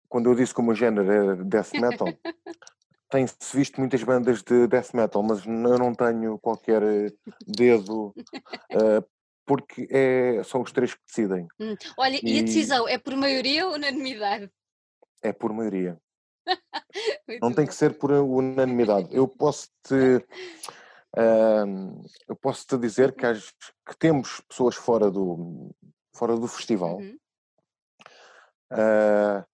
[0.09, 2.09] quando eu disse que o meu género é death metal,
[3.11, 6.83] tem-se visto muitas bandas de death metal, mas eu não tenho qualquer
[7.47, 8.15] dedo
[8.73, 9.03] uh,
[9.47, 11.47] porque é, são os três que decidem.
[11.59, 11.77] Hum.
[11.97, 12.37] Olha, e...
[12.37, 12.39] e...
[12.41, 14.51] a decisão é por maioria ou unanimidade?
[15.23, 15.99] É por maioria.
[17.41, 19.09] não tem que ser por unanimidade.
[19.13, 19.95] Eu posso te,
[21.17, 25.71] uh, eu posso te dizer que, as, que, temos pessoas fora do,
[26.17, 27.19] fora do festival uhum.
[28.73, 29.45] uh,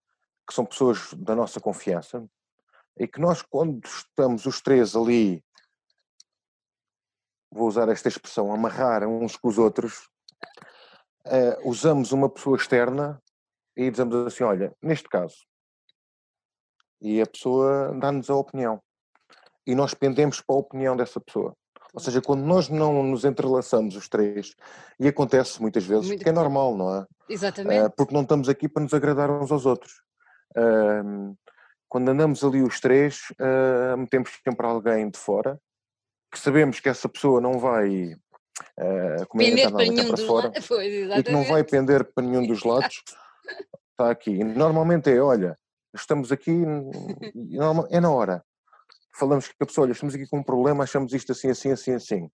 [0.46, 2.26] que são pessoas da nossa confiança
[2.96, 5.42] e que nós, quando estamos os três ali
[7.50, 10.08] vou usar esta expressão, amarrar uns com os outros,
[11.26, 13.22] uh, usamos uma pessoa externa
[13.76, 15.36] e dizemos assim: olha, neste caso,
[17.00, 18.82] e a pessoa dá-nos a opinião.
[19.66, 21.56] E nós pendemos para a opinião dessa pessoa.
[21.92, 24.54] Ou seja, quando nós não nos entrelaçamos os três,
[24.98, 27.06] e acontece muitas vezes, Muito que é normal, não é?
[27.28, 27.86] Exatamente.
[27.86, 29.92] Uh, porque não estamos aqui para nos agradar uns aos outros.
[31.92, 35.60] Quando andamos ali os três, uh, metemos sempre alguém de fora,
[36.32, 40.70] que sabemos que essa pessoa não vai uh, pender para nenhum para dos fora, lados.
[41.18, 43.02] e que não vai pender para nenhum dos lados.
[43.92, 44.42] Está aqui.
[44.42, 45.58] Normalmente é, olha,
[45.94, 46.62] estamos aqui,
[47.90, 48.42] é na hora.
[49.14, 51.94] Falamos que a pessoa, olha, estamos aqui com um problema, achamos isto assim, assim, assim,
[51.94, 52.30] assim.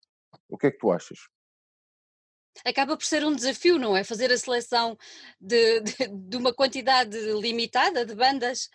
[0.48, 1.18] O que é que tu achas?
[2.64, 4.04] Acaba por ser um desafio, não é?
[4.04, 4.96] Fazer a seleção
[5.40, 8.68] de, de, de uma quantidade limitada de bandas,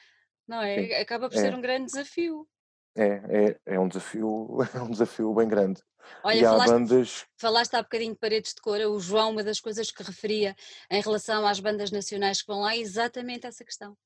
[0.48, 0.88] não é?
[0.88, 0.94] Sim.
[0.96, 1.42] Acaba por é.
[1.42, 2.48] ser um grande desafio.
[2.96, 5.82] É, é, é um desafio, é um desafio bem grande.
[6.24, 7.26] Olha, e falaste, bandas...
[7.38, 10.56] falaste há bocadinho de paredes de cor, o João, uma das coisas que referia
[10.92, 13.98] em relação às bandas nacionais que vão lá, é exatamente essa questão.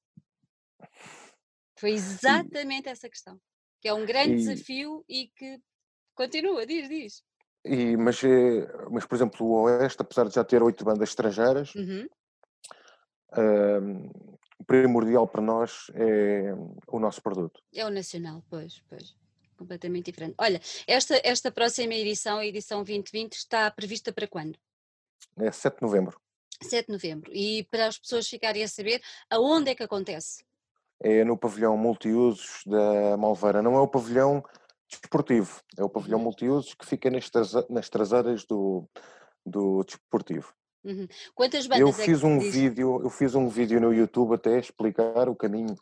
[1.75, 3.39] Foi exatamente essa questão.
[3.88, 4.35] Que é um grande e...
[4.35, 5.61] desafio e que
[6.13, 7.23] continua, diz, diz.
[7.63, 11.73] E, mas, eh, mas, por exemplo, o Oeste, apesar de já ter oito bandas estrangeiras,
[11.73, 12.05] uhum.
[13.31, 16.53] uh, o primordial para nós é
[16.85, 17.61] o nosso produto.
[17.73, 19.15] É o nacional, pois, pois.
[19.57, 20.35] Completamente diferente.
[20.38, 24.59] Olha, esta, esta próxima edição, a edição 2020, está prevista para quando?
[25.39, 26.19] É 7 de novembro.
[26.61, 27.31] 7 de novembro.
[27.33, 30.43] E para as pessoas ficarem a saber, aonde é que acontece?
[31.01, 33.61] É no pavilhão multiusos da Malveira.
[33.61, 34.43] Não é o pavilhão
[34.89, 36.25] desportivo, é o pavilhão uhum.
[36.25, 37.29] multiusos que fica nas,
[37.69, 38.87] nas traseiras do,
[39.45, 40.53] do desportivo.
[40.83, 41.07] Uhum.
[41.35, 42.53] Quantas bandas eu é fiz um diz?
[42.53, 45.75] vídeo Eu fiz um vídeo no YouTube até explicar o caminho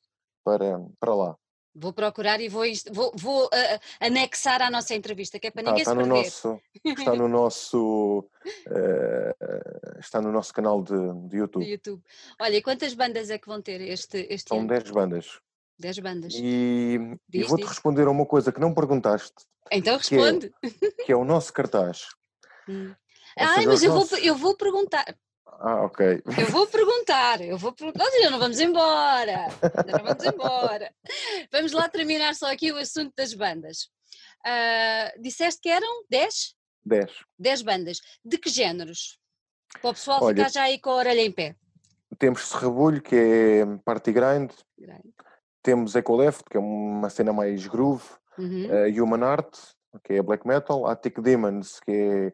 [0.44, 1.38] para, para lá.
[1.76, 5.72] Vou procurar e vou, vou, vou uh, anexar à nossa entrevista, que é para tá,
[5.72, 10.96] ninguém está se no Nosso, está no nosso uh, está no nosso canal de,
[11.28, 11.66] de YouTube.
[11.66, 12.02] YouTube.
[12.40, 14.68] Olha, e quantas bandas é que vão ter este, este São ano?
[14.70, 15.40] 10 bandas.
[15.78, 16.34] 10 bandas.
[16.36, 16.98] E,
[17.34, 19.46] e vou-te responder a uma coisa que não perguntaste.
[19.70, 20.54] Então responde.
[20.62, 22.08] Que é, que é o nosso cartaz.
[22.68, 22.96] Hum.
[23.38, 24.10] Ai, mas eu, nossos...
[24.10, 25.06] vou, eu vou perguntar.
[25.48, 26.22] Ah, ok.
[26.38, 28.04] Eu vou perguntar, eu vou perguntar.
[28.04, 29.48] Nós não vamos embora.
[29.88, 30.94] não vamos embora.
[31.52, 33.90] Vamos lá terminar só aqui o assunto das bandas.
[34.46, 36.56] Uh, disseste que eram 10?
[36.86, 37.12] 10.
[37.40, 38.00] 10 bandas.
[38.24, 39.18] De que géneros?
[39.82, 41.56] Para o pessoal Olha, ficar já aí com a orelha em pé.
[42.18, 44.52] Temos Serrabulho, que é Party Grind.
[44.78, 45.14] Grind.
[45.64, 48.06] Temos Eco Left, que é uma cena mais groove.
[48.38, 48.68] Uhum.
[48.68, 49.58] Uh, Human Art,
[50.04, 50.86] que é black metal.
[50.88, 52.34] Attic Demons, que é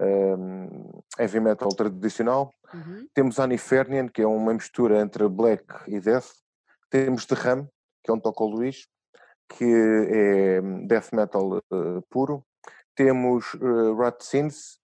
[0.00, 2.52] um, heavy metal tradicional.
[2.72, 3.08] Uhum.
[3.14, 6.28] Temos Anifernian, que é uma mistura entre black e death.
[6.88, 7.68] Temos The Ram,
[8.02, 8.88] que é um toque ao Luís,
[9.48, 12.44] que é death metal uh, puro.
[12.94, 14.78] Temos uh, Rat Sins,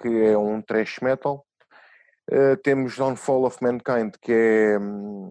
[0.00, 1.46] que é um thrash metal.
[2.30, 4.78] Uh, temos Downfall of Mankind, que é.
[4.78, 5.30] Um,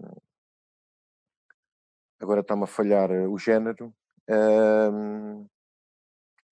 [2.20, 3.92] agora está-me a falhar o género.
[4.28, 5.46] Um,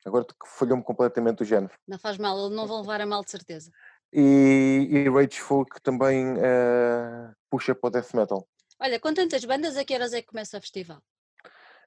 [0.05, 1.72] Agora falhou-me completamente o género.
[1.88, 3.70] Não faz mal, não vão levar a mal de certeza.
[4.12, 8.46] E, e Rageful que também uh, puxa para o death metal.
[8.80, 10.98] Olha, com tantas bandas, a que horas é que começa o festival?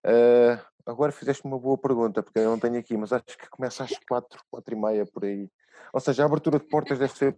[0.06, 3.84] Uh, agora fizeste uma boa pergunta, porque eu não tenho aqui, mas acho que começa
[3.84, 5.50] às quatro, quatro e meia por aí.
[5.94, 7.38] Ou seja, a abertura de portas deve ser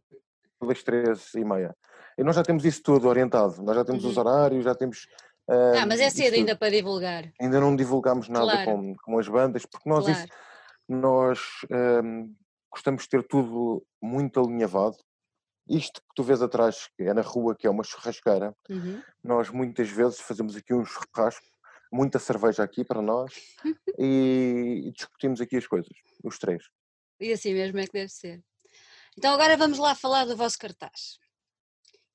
[0.59, 1.75] pelas três e meia.
[2.17, 4.09] E nós já temos isso tudo orientado, nós já temos uhum.
[4.11, 5.07] os horários, já temos.
[5.49, 7.31] Uh, ah, mas é cedo ainda para divulgar.
[7.39, 8.71] Ainda não divulgamos nada claro.
[8.71, 10.19] com, com as bandas, porque nós claro.
[10.19, 10.27] isso
[10.89, 11.39] nós
[12.03, 12.35] um,
[12.71, 14.97] gostamos de ter tudo muito alinhavado.
[15.69, 19.01] Isto que tu vês atrás, que é na rua, que é uma churrasqueira, uhum.
[19.23, 21.45] nós muitas vezes fazemos aqui um churrasco,
[21.91, 23.31] muita cerveja aqui para nós
[23.99, 25.91] e, e discutimos aqui as coisas,
[26.23, 26.63] os três.
[27.19, 28.43] E assim mesmo é que deve ser.
[29.15, 31.19] Então agora vamos lá falar do vosso cartaz.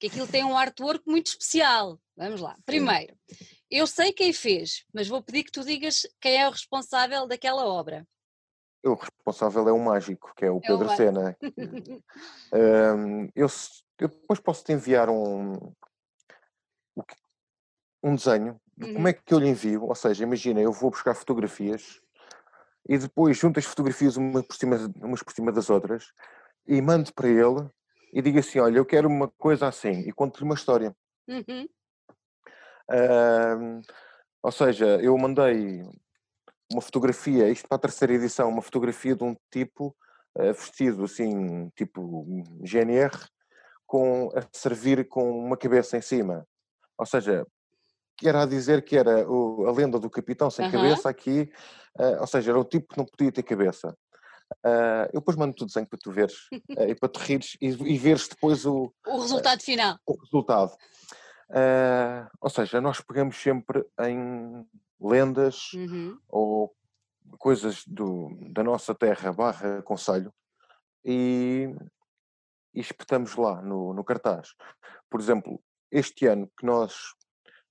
[0.00, 2.00] Que aquilo tem um artwork muito especial.
[2.16, 2.56] Vamos lá.
[2.66, 3.16] Primeiro,
[3.70, 7.64] eu sei quem fez, mas vou pedir que tu digas quem é o responsável daquela
[7.66, 8.06] obra.
[8.84, 11.36] O responsável é o mágico, que é o é Pedro o Sena.
[12.52, 13.46] um, eu,
[13.98, 15.54] eu, depois posso te enviar um,
[18.02, 18.94] um desenho de uhum.
[18.94, 19.84] como é que eu lhe envio.
[19.84, 22.00] Ou seja, imagina, eu vou buscar fotografias
[22.86, 26.12] e depois junto as fotografias umas por cima, umas por cima das outras
[26.66, 27.68] e mando para ele
[28.12, 30.94] e digo assim: Olha, eu quero uma coisa assim e conto-lhe uma história.
[31.26, 31.66] Uhum.
[32.90, 33.80] Um,
[34.42, 35.82] ou seja, eu mandei
[36.72, 39.94] uma fotografia, isto para a terceira edição, uma fotografia de um tipo
[40.38, 42.26] uh, vestido assim, tipo
[42.60, 43.16] GNR,
[43.86, 46.46] com, a servir com uma cabeça em cima.
[46.98, 47.46] Ou seja,
[48.22, 50.72] era a dizer que era o, a lenda do capitão sem uhum.
[50.72, 51.50] cabeça aqui,
[51.98, 53.96] uh, ou seja, era o tipo que não podia ter cabeça.
[54.64, 57.68] Uh, eu depois mando-te o desenho para tu veres uh, e para te rires e,
[57.68, 59.98] e veres depois o, o resultado final.
[60.06, 60.76] O resultado.
[62.40, 64.64] ou seja, nós pegamos sempre em
[65.04, 66.18] lendas uhum.
[66.28, 66.74] ou
[67.38, 70.32] coisas do, da nossa terra barra conselho
[71.04, 71.74] e,
[72.72, 74.54] e espetamos lá no, no cartaz.
[75.10, 77.14] Por exemplo, este ano que nós,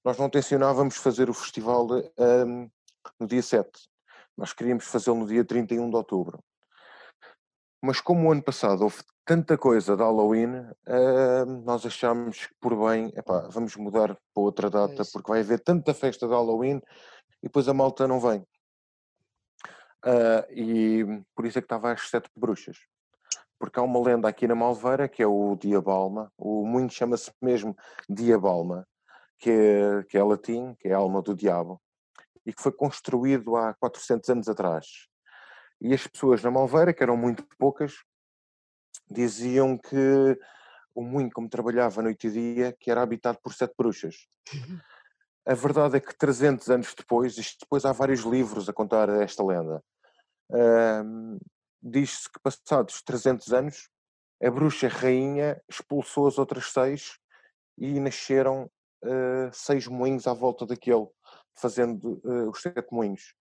[0.03, 2.69] nós não tencionávamos fazer o festival um,
[3.19, 3.69] no dia 7,
[4.37, 6.43] nós queríamos fazê-lo no dia 31 de outubro.
[7.81, 10.55] Mas como o ano passado houve tanta coisa de Halloween,
[10.87, 15.59] uh, nós achámos que por bem, epá, vamos mudar para outra data, porque vai haver
[15.59, 16.81] tanta festa de Halloween
[17.43, 18.39] e depois a malta não vem.
[20.05, 22.77] Uh, e por isso é que estava às sete bruxas.
[23.59, 27.75] Porque há uma lenda aqui na Malveira que é o Diabalma, o moinho chama-se mesmo
[28.09, 28.87] Diabalma,
[29.37, 31.81] que é, que é latim, que é a alma do diabo,
[32.45, 34.85] e que foi construído há 400 anos atrás.
[35.81, 37.93] E as pessoas na Malveira, que eram muito poucas,
[39.09, 40.37] diziam que
[40.95, 44.27] o moinho, como trabalhava noite e dia, que era habitado por sete bruxas.
[45.45, 49.43] A verdade é que 300 anos depois, isto depois há vários livros a contar esta
[49.43, 49.83] lenda,
[50.49, 51.39] uh,
[51.81, 53.89] diz-se que passados 300 anos,
[54.41, 57.17] a bruxa rainha expulsou as outras seis
[57.77, 58.69] e nasceram
[59.03, 61.07] uh, seis moinhos à volta daquele,
[61.55, 63.33] fazendo uh, os sete moinhos.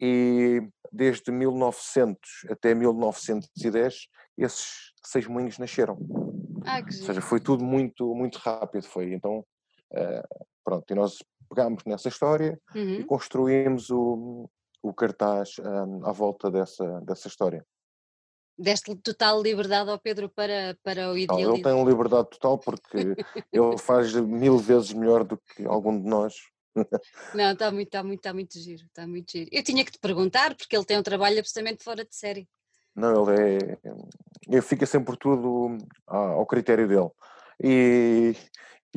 [0.00, 0.62] E
[0.92, 4.06] desde 1900 até 1910,
[4.36, 5.98] esses seis moinhos nasceram.
[6.64, 8.86] Ah, Ou seja, foi tudo muito, muito rápido.
[8.86, 9.44] Foi então
[9.92, 13.00] uh, Pronto, e nós pegámos nessa história uhum.
[13.00, 14.50] e construímos o,
[14.82, 17.64] o cartaz um, à volta dessa, dessa história.
[18.58, 21.54] Deste total liberdade ao Pedro para, para o idealismo?
[21.54, 22.98] Ele tem liberdade total porque
[23.50, 26.34] ele faz mil vezes melhor do que algum de nós.
[27.34, 29.48] Não, está muito, está muito, está muito giro, está muito giro.
[29.50, 32.46] Eu tinha que te perguntar, porque ele tem um trabalho absolutamente fora de série.
[32.94, 33.78] Não, ele é.
[34.46, 37.10] Ele fica sempre tudo ao critério dele.
[37.58, 38.36] E,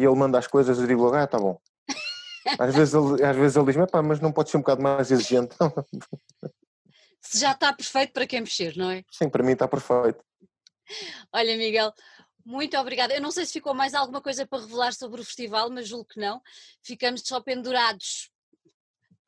[0.02, 1.60] e ele manda as coisas e digo logo, ah, tá bom.
[2.58, 5.56] Às vezes ele, às vezes ele diz-me, mas não pode ser um bocado mais exigente.
[7.22, 9.04] Se já está perfeito, para quem mexer, não é?
[9.12, 10.24] Sim, para mim está perfeito.
[11.32, 11.94] Olha, Miguel,
[12.44, 13.14] muito obrigada.
[13.14, 16.06] Eu não sei se ficou mais alguma coisa para revelar sobre o festival, mas julgo
[16.06, 16.42] que não.
[16.82, 18.32] Ficamos só pendurados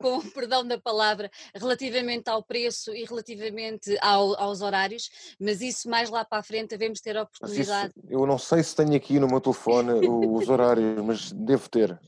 [0.04, 5.88] com o perdão da palavra, relativamente ao preço e relativamente ao, aos horários, mas isso
[5.88, 7.94] mais lá para a frente devemos ter a oportunidade.
[7.96, 11.98] Isso, eu não sei se tenho aqui no meu telefone os horários, mas devo ter.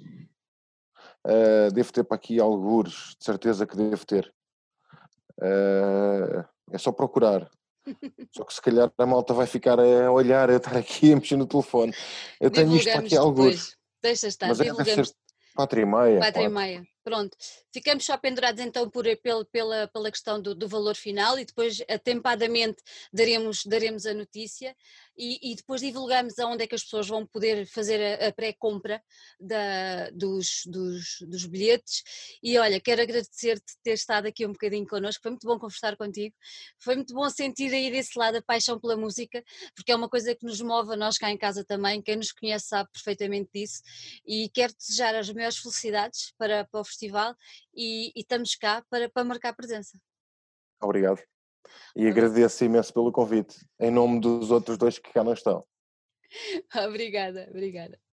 [1.26, 4.30] Uh, devo ter para aqui algures, de certeza que devo ter.
[5.40, 7.50] Uh, é só procurar.
[8.30, 11.36] Só que se calhar a malta vai ficar a olhar, a estar aqui a mexer
[11.36, 11.94] no telefone.
[12.38, 13.74] Eu tenho isto aqui alguns.
[14.02, 15.14] Deixa estar, mas é divulgamos.
[15.54, 16.18] Quatro e meia.
[16.18, 16.95] Quatro e meia.
[17.06, 17.36] Pronto,
[17.72, 21.80] ficamos só pendurados então por, pela, pela, pela questão do, do, valor final e depois
[21.88, 22.82] atempadamente
[23.12, 24.74] daremos, daremos a notícia
[25.16, 29.00] e, e, depois divulgamos aonde é que as pessoas vão poder fazer a, a pré-compra
[30.12, 32.02] dos, dos, dos, bilhetes.
[32.42, 36.34] E olha, quero agradecer-te ter estado aqui um bocadinho connosco, foi muito bom conversar contigo,
[36.78, 39.42] foi muito bom sentir aí desse lado a paixão pela música,
[39.74, 42.32] porque é uma coisa que nos move a nós cá em casa também, quem nos
[42.32, 43.80] conhece sabe perfeitamente disso.
[44.26, 47.36] E quero desejar as maiores felicidades para, para o festival
[47.74, 49.98] e, e estamos cá para, para marcar presença.
[50.80, 51.22] Obrigado.
[51.94, 55.66] E agradeço imenso pelo convite, em nome dos outros dois que cá não estão.
[56.88, 58.00] obrigada, obrigada.